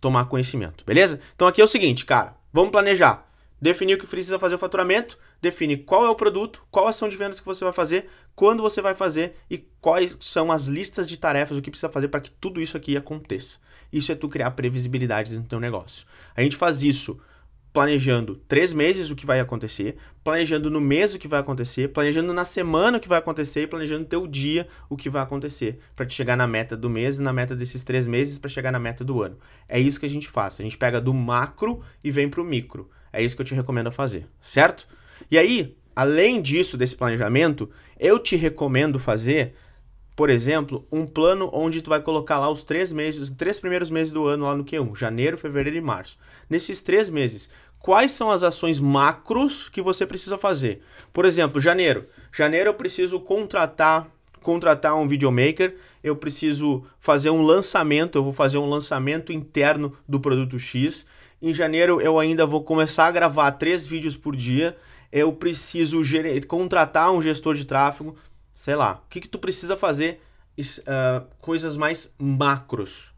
[0.00, 1.20] tomar conhecimento, beleza?
[1.34, 3.28] Então aqui é o seguinte, cara, vamos planejar.
[3.60, 7.16] Definir o que precisa fazer o faturamento, define qual é o produto, qual ação de
[7.16, 11.18] vendas que você vai fazer, quando você vai fazer e quais são as listas de
[11.18, 13.58] tarefas, o que precisa fazer para que tudo isso aqui aconteça.
[13.92, 16.06] Isso é tu criar previsibilidade dentro do teu negócio.
[16.36, 17.20] A gente faz isso
[17.72, 22.32] planejando três meses o que vai acontecer, planejando no mês o que vai acontecer, planejando
[22.32, 26.06] na semana o que vai acontecer e planejando teu dia o que vai acontecer para
[26.06, 28.78] te chegar na meta do mês e na meta desses três meses para chegar na
[28.78, 29.38] meta do ano.
[29.68, 30.58] É isso que a gente faz.
[30.58, 32.90] A gente pega do macro e vem para o micro.
[33.12, 34.86] É isso que eu te recomendo fazer, certo?
[35.30, 39.54] E aí, além disso, desse planejamento, eu te recomendo fazer
[40.18, 43.88] por exemplo, um plano onde tu vai colocar lá os três meses, os três primeiros
[43.88, 46.18] meses do ano lá no Q1, janeiro, fevereiro e março.
[46.50, 50.82] Nesses três meses, quais são as ações macros que você precisa fazer?
[51.12, 52.04] Por exemplo, janeiro.
[52.32, 54.08] Janeiro eu preciso contratar
[54.40, 60.18] contratar um videomaker, eu preciso fazer um lançamento, eu vou fazer um lançamento interno do
[60.18, 61.06] produto X.
[61.40, 64.76] Em janeiro eu ainda vou começar a gravar três vídeos por dia.
[65.12, 66.02] Eu preciso
[66.48, 68.16] contratar um gestor de tráfego
[68.58, 70.20] sei lá, o que, que tu precisa fazer
[70.58, 73.14] uh, coisas mais macros.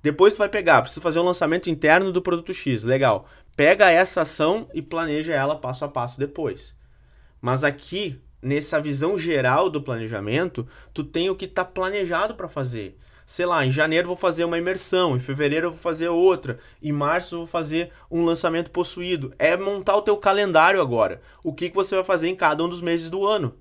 [0.00, 3.28] Depois tu vai pegar, precisa fazer um lançamento interno do produto X, legal.
[3.56, 6.72] Pega essa ação e planeja ela passo a passo depois.
[7.40, 12.96] Mas aqui, nessa visão geral do planejamento, tu tem o que está planejado para fazer.
[13.26, 17.38] Sei lá, em janeiro vou fazer uma imersão, em fevereiro vou fazer outra, em março
[17.38, 19.34] vou fazer um lançamento possuído.
[19.36, 21.20] É montar o teu calendário agora.
[21.42, 23.52] O que, que você vai fazer em cada um dos meses do ano.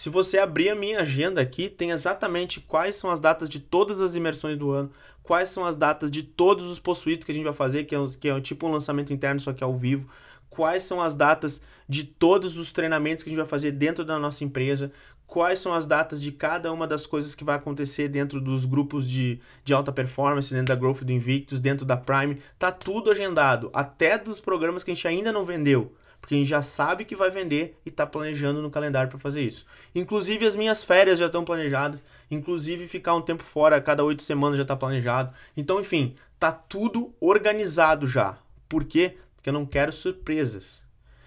[0.00, 4.00] Se você abrir a minha agenda aqui, tem exatamente quais são as datas de todas
[4.00, 4.90] as imersões do ano,
[5.22, 7.98] quais são as datas de todos os possuídos que a gente vai fazer, que é,
[8.18, 10.08] que é tipo um lançamento interno, só que ao vivo,
[10.48, 14.18] quais são as datas de todos os treinamentos que a gente vai fazer dentro da
[14.18, 14.90] nossa empresa,
[15.26, 19.06] quais são as datas de cada uma das coisas que vai acontecer dentro dos grupos
[19.06, 23.68] de, de alta performance, dentro da Growth do Invictus, dentro da Prime, tá tudo agendado,
[23.74, 27.16] até dos programas que a gente ainda não vendeu porque a gente já sabe que
[27.16, 29.64] vai vender e está planejando no calendário para fazer isso.
[29.94, 34.22] Inclusive as minhas férias já estão planejadas inclusive ficar um tempo fora, a cada oito
[34.22, 35.32] semanas já está planejado.
[35.56, 38.38] Então, enfim, tá tudo organizado já.
[38.68, 39.16] Por quê?
[39.34, 40.82] Porque eu não quero surpresas.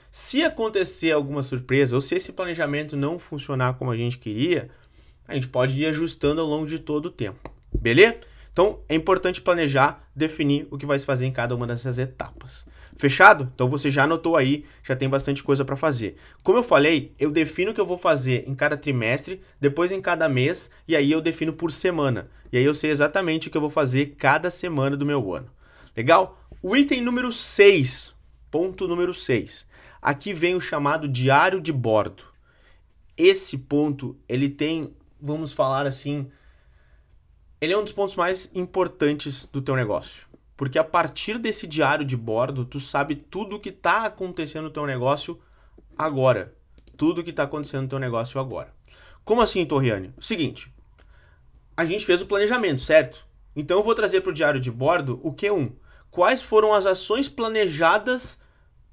[0.10, 4.70] Se acontecer alguma surpresa ou se esse planejamento não funcionar como a gente queria,
[5.28, 7.52] a gente pode ir ajustando ao longo de todo o tempo.
[7.74, 8.18] Beleza?
[8.52, 12.66] Então é importante planejar, definir o que vai se fazer em cada uma dessas etapas.
[12.98, 13.52] Fechado?
[13.54, 16.16] Então você já anotou aí, já tem bastante coisa para fazer.
[16.42, 20.02] Como eu falei, eu defino o que eu vou fazer em cada trimestre, depois em
[20.02, 22.30] cada mês, e aí eu defino por semana.
[22.52, 25.50] E aí eu sei exatamente o que eu vou fazer cada semana do meu ano.
[25.96, 26.40] Legal?
[26.62, 28.14] O item número 6,
[28.50, 29.66] ponto número 6.
[30.02, 32.24] Aqui vem o chamado diário de bordo.
[33.18, 36.30] Esse ponto, ele tem, vamos falar assim,
[37.62, 40.28] ele é um dos pontos mais importantes do teu negócio.
[40.64, 44.70] Porque a partir desse diário de bordo, tu sabe tudo o que está acontecendo no
[44.70, 45.38] teu negócio
[45.98, 46.56] agora.
[46.96, 48.74] Tudo o que está acontecendo no teu negócio agora.
[49.26, 50.14] Como assim, Torriane?
[50.22, 50.74] Seguinte,
[51.76, 53.28] a gente fez o planejamento, certo?
[53.54, 55.74] Então eu vou trazer para o diário de bordo o Q1
[56.10, 58.40] quais foram as ações planejadas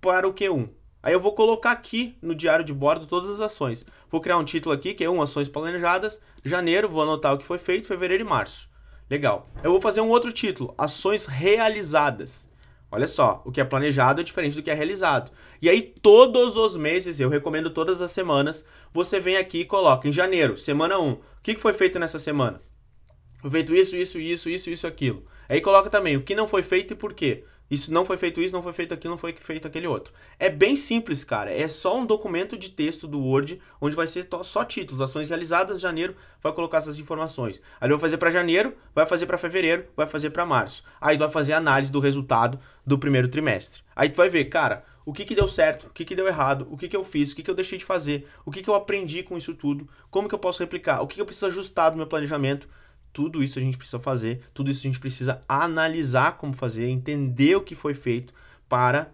[0.01, 0.71] para o Q1.
[1.01, 3.87] Aí eu vou colocar aqui no diário de bordo todas as ações.
[4.11, 7.47] Vou criar um título aqui, que é um ações planejadas, janeiro, vou anotar o que
[7.47, 8.69] foi feito, fevereiro e março.
[9.11, 9.51] Legal.
[9.65, 12.49] Eu vou fazer um outro título, ações realizadas.
[12.93, 15.33] Olha só, o que é planejado é diferente do que é realizado.
[15.61, 20.09] E aí, todos os meses, eu recomendo todas as semanas, você vem aqui e coloca
[20.09, 21.11] em janeiro, semana 1.
[21.11, 22.61] O que foi feito nessa semana?
[23.41, 25.25] Foi feito isso, isso, isso, isso, isso, aquilo.
[25.49, 27.45] Aí coloca também o que não foi feito e por quê.
[27.71, 30.13] Isso não foi feito isso, não foi feito aquilo, não foi feito aquele outro.
[30.39, 31.53] É bem simples, cara.
[31.53, 35.81] É só um documento de texto do Word, onde vai ser só títulos, ações realizadas,
[35.81, 37.61] janeiro, vai colocar essas informações.
[37.81, 40.83] Aí vai fazer para janeiro, vai fazer para fevereiro, vai fazer para março.
[41.01, 43.83] Aí vai fazer análise do resultado do primeiro trimestre.
[43.95, 46.67] Aí tu vai ver, cara, o que, que deu certo, o que, que deu errado,
[46.71, 48.71] o que, que eu fiz, o que, que eu deixei de fazer, o que, que
[48.71, 51.47] eu aprendi com isso tudo, como que eu posso replicar, o que, que eu preciso
[51.47, 52.69] ajustar do meu planejamento
[53.13, 57.57] tudo isso a gente precisa fazer, tudo isso a gente precisa analisar como fazer, entender
[57.57, 58.33] o que foi feito
[58.69, 59.11] para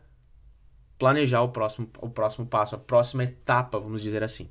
[0.98, 4.48] planejar o próximo, o próximo passo, a próxima etapa, vamos dizer assim.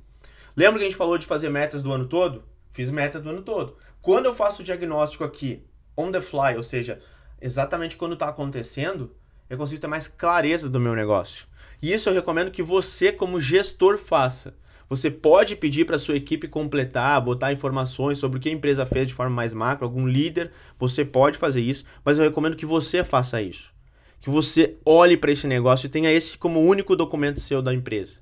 [0.56, 2.44] Lembra que a gente falou de fazer metas do ano todo?
[2.72, 3.76] Fiz meta do ano todo.
[4.00, 5.64] Quando eu faço o diagnóstico aqui,
[5.96, 7.00] on the fly, ou seja,
[7.40, 9.14] exatamente quando está acontecendo,
[9.48, 11.46] eu consigo ter mais clareza do meu negócio.
[11.80, 14.54] E isso eu recomendo que você, como gestor, faça.
[14.88, 19.08] Você pode pedir para sua equipe completar, botar informações sobre o que a empresa fez
[19.08, 23.02] de forma mais macro, algum líder, você pode fazer isso, mas eu recomendo que você
[23.02, 23.74] faça isso.
[24.20, 28.20] Que você olhe para esse negócio e tenha esse como único documento seu da empresa.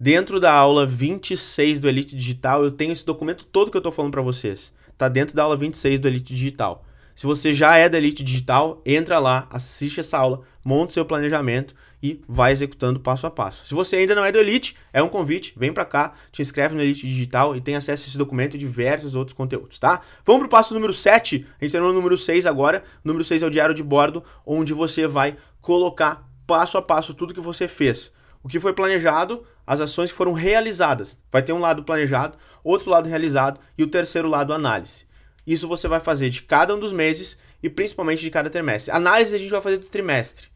[0.00, 3.92] Dentro da aula 26 do Elite Digital, eu tenho esse documento todo que eu estou
[3.92, 4.72] falando para vocês.
[4.90, 6.84] Está dentro da aula 26 do Elite Digital.
[7.18, 11.74] Se você já é da Elite Digital, entra lá, assiste essa aula, monte seu planejamento
[12.00, 13.66] e vai executando passo a passo.
[13.66, 16.76] Se você ainda não é do Elite, é um convite, vem para cá, te inscreve
[16.76, 20.00] no Elite Digital e tem acesso a esse documento e diversos outros conteúdos, tá?
[20.24, 22.84] Vamos pro passo número 7, a gente está no número 6 agora.
[23.04, 27.14] O número 6 é o diário de bordo, onde você vai colocar passo a passo
[27.14, 28.12] tudo que você fez.
[28.44, 31.20] O que foi planejado, as ações que foram realizadas.
[31.32, 35.07] Vai ter um lado planejado, outro lado realizado e o terceiro lado análise.
[35.48, 38.92] Isso você vai fazer de cada um dos meses e principalmente de cada trimestre.
[38.92, 40.48] Análise a gente vai fazer do trimestre.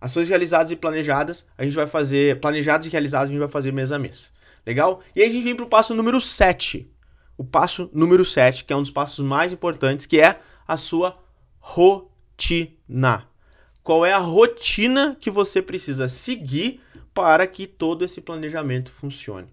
[0.00, 2.40] Ações realizadas e planejadas, a gente vai fazer.
[2.40, 4.32] Planejadas e realizadas, a gente vai fazer mês a mês.
[4.66, 5.02] Legal?
[5.14, 6.90] E aí a gente vem para o passo número 7.
[7.36, 11.22] O passo número 7, que é um dos passos mais importantes, que é a sua
[11.58, 13.28] rotina.
[13.82, 16.80] Qual é a rotina que você precisa seguir
[17.12, 19.52] para que todo esse planejamento funcione?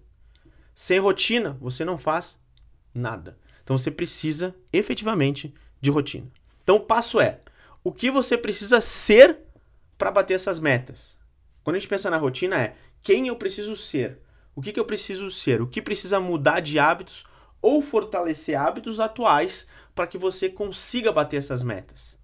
[0.74, 2.38] Sem rotina, você não faz
[2.94, 3.36] nada.
[3.66, 6.28] Então você precisa efetivamente de rotina.
[6.62, 7.40] Então o passo é:
[7.82, 9.38] o que você precisa ser
[9.98, 11.16] para bater essas metas?
[11.64, 14.20] Quando a gente pensa na rotina é quem eu preciso ser,
[14.54, 17.24] o que, que eu preciso ser, o que precisa mudar de hábitos
[17.60, 22.15] ou fortalecer hábitos atuais para que você consiga bater essas metas.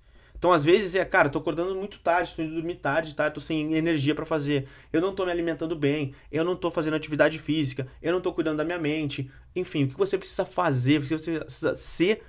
[0.43, 3.31] Então, às vezes, é, cara, tô acordando muito tarde, estou indo dormir tarde, tá?
[3.31, 4.67] Tô sem energia para fazer.
[4.93, 8.33] Eu não tô me alimentando bem, eu não tô fazendo atividade física, eu não tô
[8.33, 9.31] cuidando da minha mente.
[9.55, 12.25] Enfim, o que você precisa fazer, o que você precisa ser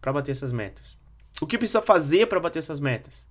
[0.00, 0.96] para bater essas metas?
[1.40, 3.26] O que precisa fazer para bater essas metas?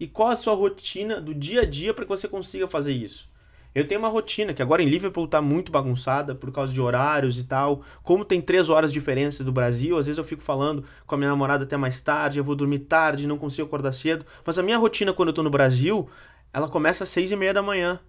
[0.00, 3.29] E qual a sua rotina do dia a dia para que você consiga fazer isso?
[3.72, 7.38] Eu tenho uma rotina que agora em Liverpool tá muito bagunçada por causa de horários
[7.38, 7.82] e tal.
[8.02, 11.18] Como tem três horas de diferença do Brasil, às vezes eu fico falando com a
[11.18, 14.26] minha namorada até mais tarde, eu vou dormir tarde, não consigo acordar cedo.
[14.44, 16.08] Mas a minha rotina quando eu tô no Brasil,
[16.52, 18.00] ela começa às seis e meia da manhã.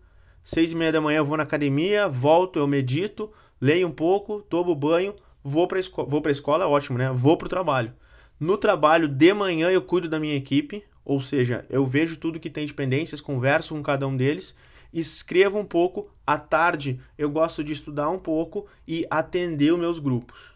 [0.43, 4.41] Seis e meia da manhã eu vou na academia, volto, eu medito, leio um pouco,
[4.49, 7.11] tomo banho, vou pra, esco vou pra escola, é ótimo, né?
[7.13, 7.93] Vou pro trabalho.
[8.39, 12.49] No trabalho, de manhã, eu cuido da minha equipe, ou seja, eu vejo tudo que
[12.49, 14.55] tem de pendências, converso com cada um deles
[14.93, 16.09] escrevo um pouco.
[16.25, 20.51] À tarde, eu gosto de estudar um pouco e atender os meus grupos.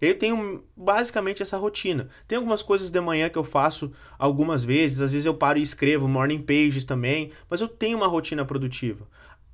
[0.00, 2.08] Eu tenho basicamente essa rotina.
[2.28, 5.62] Tem algumas coisas de manhã que eu faço algumas vezes, às vezes eu paro e
[5.62, 9.08] escrevo morning pages também, mas eu tenho uma rotina produtiva.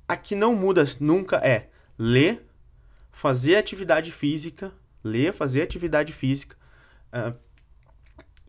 [0.07, 2.45] A que não muda nunca é ler,
[3.11, 6.57] fazer atividade física, ler, fazer atividade física
[7.13, 7.33] uh,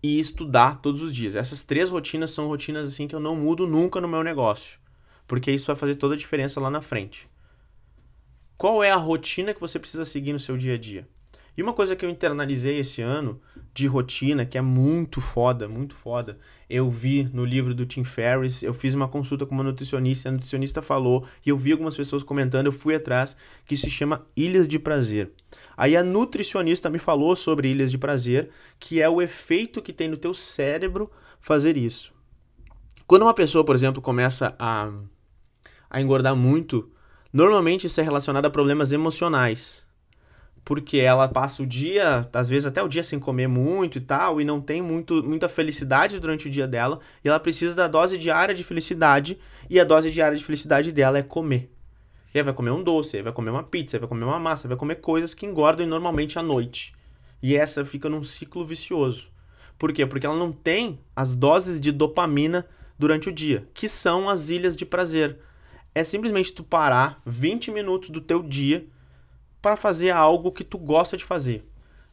[0.03, 1.37] e estudar todos os dias.
[1.37, 4.79] Essas três rotinas são rotinas assim que eu não mudo nunca no meu negócio,
[5.27, 7.29] porque isso vai fazer toda a diferença lá na frente.
[8.57, 11.09] Qual é a rotina que você precisa seguir no seu dia a dia?
[11.57, 13.41] E uma coisa que eu internalizei esse ano
[13.73, 16.37] de rotina, que é muito foda, muito foda,
[16.69, 20.33] eu vi no livro do Tim Ferriss, eu fiz uma consulta com uma nutricionista, a
[20.33, 24.67] nutricionista falou, e eu vi algumas pessoas comentando, eu fui atrás, que se chama Ilhas
[24.67, 25.31] de Prazer.
[25.77, 28.51] Aí a nutricionista me falou sobre Ilhas de Prazer,
[28.81, 31.09] que é o efeito que tem no teu cérebro
[31.41, 32.13] fazer isso.
[33.07, 34.91] Quando uma pessoa, por exemplo, começa a,
[35.95, 36.91] a engordar muito,
[37.33, 39.85] normalmente isso é relacionado a problemas emocionais
[40.65, 44.41] porque ela passa o dia, às vezes até o dia sem comer muito e tal,
[44.41, 48.17] e não tem muito, muita felicidade durante o dia dela, e ela precisa da dose
[48.17, 49.39] diária de felicidade,
[49.69, 51.71] e a dose diária de felicidade dela é comer.
[52.35, 54.39] E aí vai comer um doce, aí vai comer uma pizza, aí vai comer uma
[54.39, 56.95] massa, vai comer coisas que engordam normalmente à noite.
[57.43, 59.29] E essa fica num ciclo vicioso.
[59.79, 60.07] Por quê?
[60.07, 62.67] Porque ela não tem as doses de dopamina
[62.99, 65.39] durante o dia, que são as ilhas de prazer.
[65.95, 68.87] É simplesmente tu parar 20 minutos do teu dia
[69.63, 71.65] para fazer algo que tu gosta de fazer.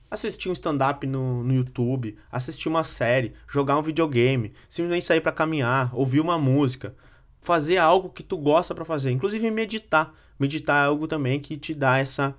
[0.10, 5.32] Assistir um stand-up no, no YouTube, assistir uma série, jogar um videogame, simplesmente sair para
[5.32, 6.96] caminhar, ouvir uma música,
[7.42, 10.14] fazer algo que tu gosta para fazer, inclusive meditar.
[10.38, 12.36] Meditar é algo também que te dá essa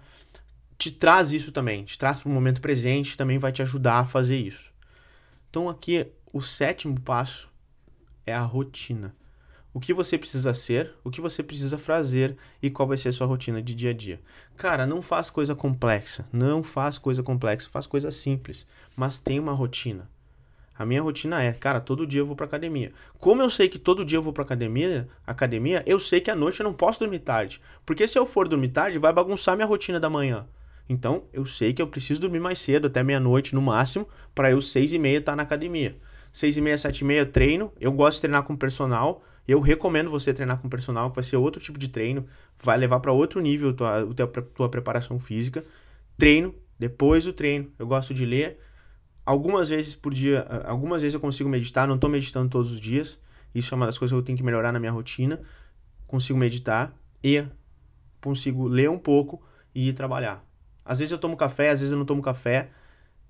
[0.78, 4.04] te traz isso também, te traz para o momento presente, também vai te ajudar a
[4.04, 4.72] fazer isso.
[5.48, 7.48] Então aqui o sétimo passo
[8.26, 9.14] é a rotina
[9.74, 13.12] o que você precisa ser, o que você precisa fazer e qual vai ser a
[13.12, 14.20] sua rotina de dia a dia.
[14.56, 19.52] Cara, não faz coisa complexa, não faz coisa complexa, faz coisa simples, mas tem uma
[19.52, 20.10] rotina.
[20.78, 22.92] A minha rotina é, cara, todo dia eu vou pra academia.
[23.18, 26.34] Como eu sei que todo dia eu vou pra academia, academia, eu sei que à
[26.34, 27.60] noite eu não posso dormir tarde.
[27.84, 30.46] Porque se eu for dormir tarde, vai bagunçar minha rotina da manhã.
[30.88, 34.60] Então, eu sei que eu preciso dormir mais cedo, até meia-noite no máximo, para eu
[34.60, 35.96] seis e meia estar tá na academia.
[36.32, 37.72] Seis e meia, sete e meia treino.
[37.78, 39.22] Eu gosto de treinar com personal.
[39.46, 42.26] Eu recomendo você treinar com personal, vai ser outro tipo de treino,
[42.62, 45.64] vai levar para outro nível tua, tua, tua preparação física.
[46.16, 48.58] Treino, depois do treino, eu gosto de ler.
[49.24, 53.18] Algumas vezes por dia, algumas vezes eu consigo meditar, não estou meditando todos os dias.
[53.54, 55.40] Isso é uma das coisas que eu tenho que melhorar na minha rotina.
[56.06, 57.44] Consigo meditar e
[58.20, 59.42] consigo ler um pouco
[59.74, 60.44] e ir trabalhar.
[60.84, 62.70] Às vezes eu tomo café, às vezes eu não tomo café.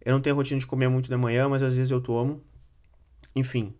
[0.04, 2.42] Eu não tenho rotina de comer muito de manhã, mas às vezes eu tomo.
[3.34, 3.72] Enfim,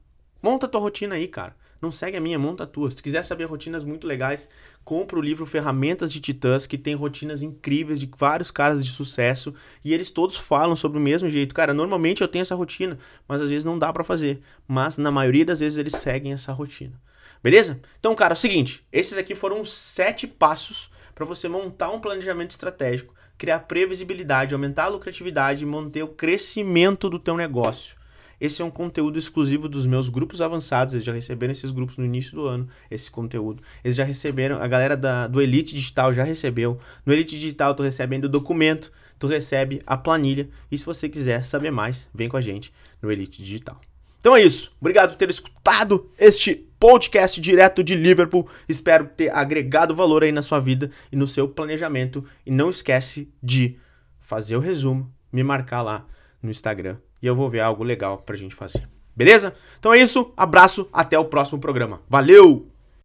[0.42, 1.56] monta a tua rotina aí, cara.
[1.82, 2.88] Não segue a minha, monta a tua.
[2.88, 4.48] Se tu quiser saber rotinas muito legais,
[4.84, 9.52] compra o livro Ferramentas de Titãs, que tem rotinas incríveis de vários caras de sucesso
[9.84, 11.52] e eles todos falam sobre o mesmo jeito.
[11.52, 14.40] Cara, normalmente eu tenho essa rotina, mas às vezes não dá para fazer.
[14.68, 17.00] Mas na maioria das vezes eles seguem essa rotina.
[17.42, 17.80] Beleza?
[17.98, 22.00] Então, cara, é o seguinte: esses aqui foram os sete passos para você montar um
[22.00, 27.96] planejamento estratégico, criar previsibilidade, aumentar a lucratividade e manter o crescimento do teu negócio.
[28.42, 30.94] Esse é um conteúdo exclusivo dos meus grupos avançados.
[30.94, 33.62] Eles já receberam esses grupos no início do ano, esse conteúdo.
[33.84, 36.76] Eles já receberam, a galera da, do Elite Digital já recebeu.
[37.06, 40.48] No Elite Digital, tu recebendo o documento, tu recebe a planilha.
[40.72, 43.80] E se você quiser saber mais, vem com a gente no Elite Digital.
[44.18, 44.72] Então é isso.
[44.80, 48.48] Obrigado por ter escutado este podcast direto de Liverpool.
[48.68, 52.24] Espero ter agregado valor aí na sua vida e no seu planejamento.
[52.44, 53.78] E não esquece de
[54.20, 56.04] fazer o resumo, me marcar lá
[56.42, 58.88] no Instagram e eu vou ver algo legal pra gente fazer.
[59.14, 59.54] Beleza?
[59.78, 62.00] Então é isso, abraço, até o próximo programa.
[62.08, 62.71] Valeu!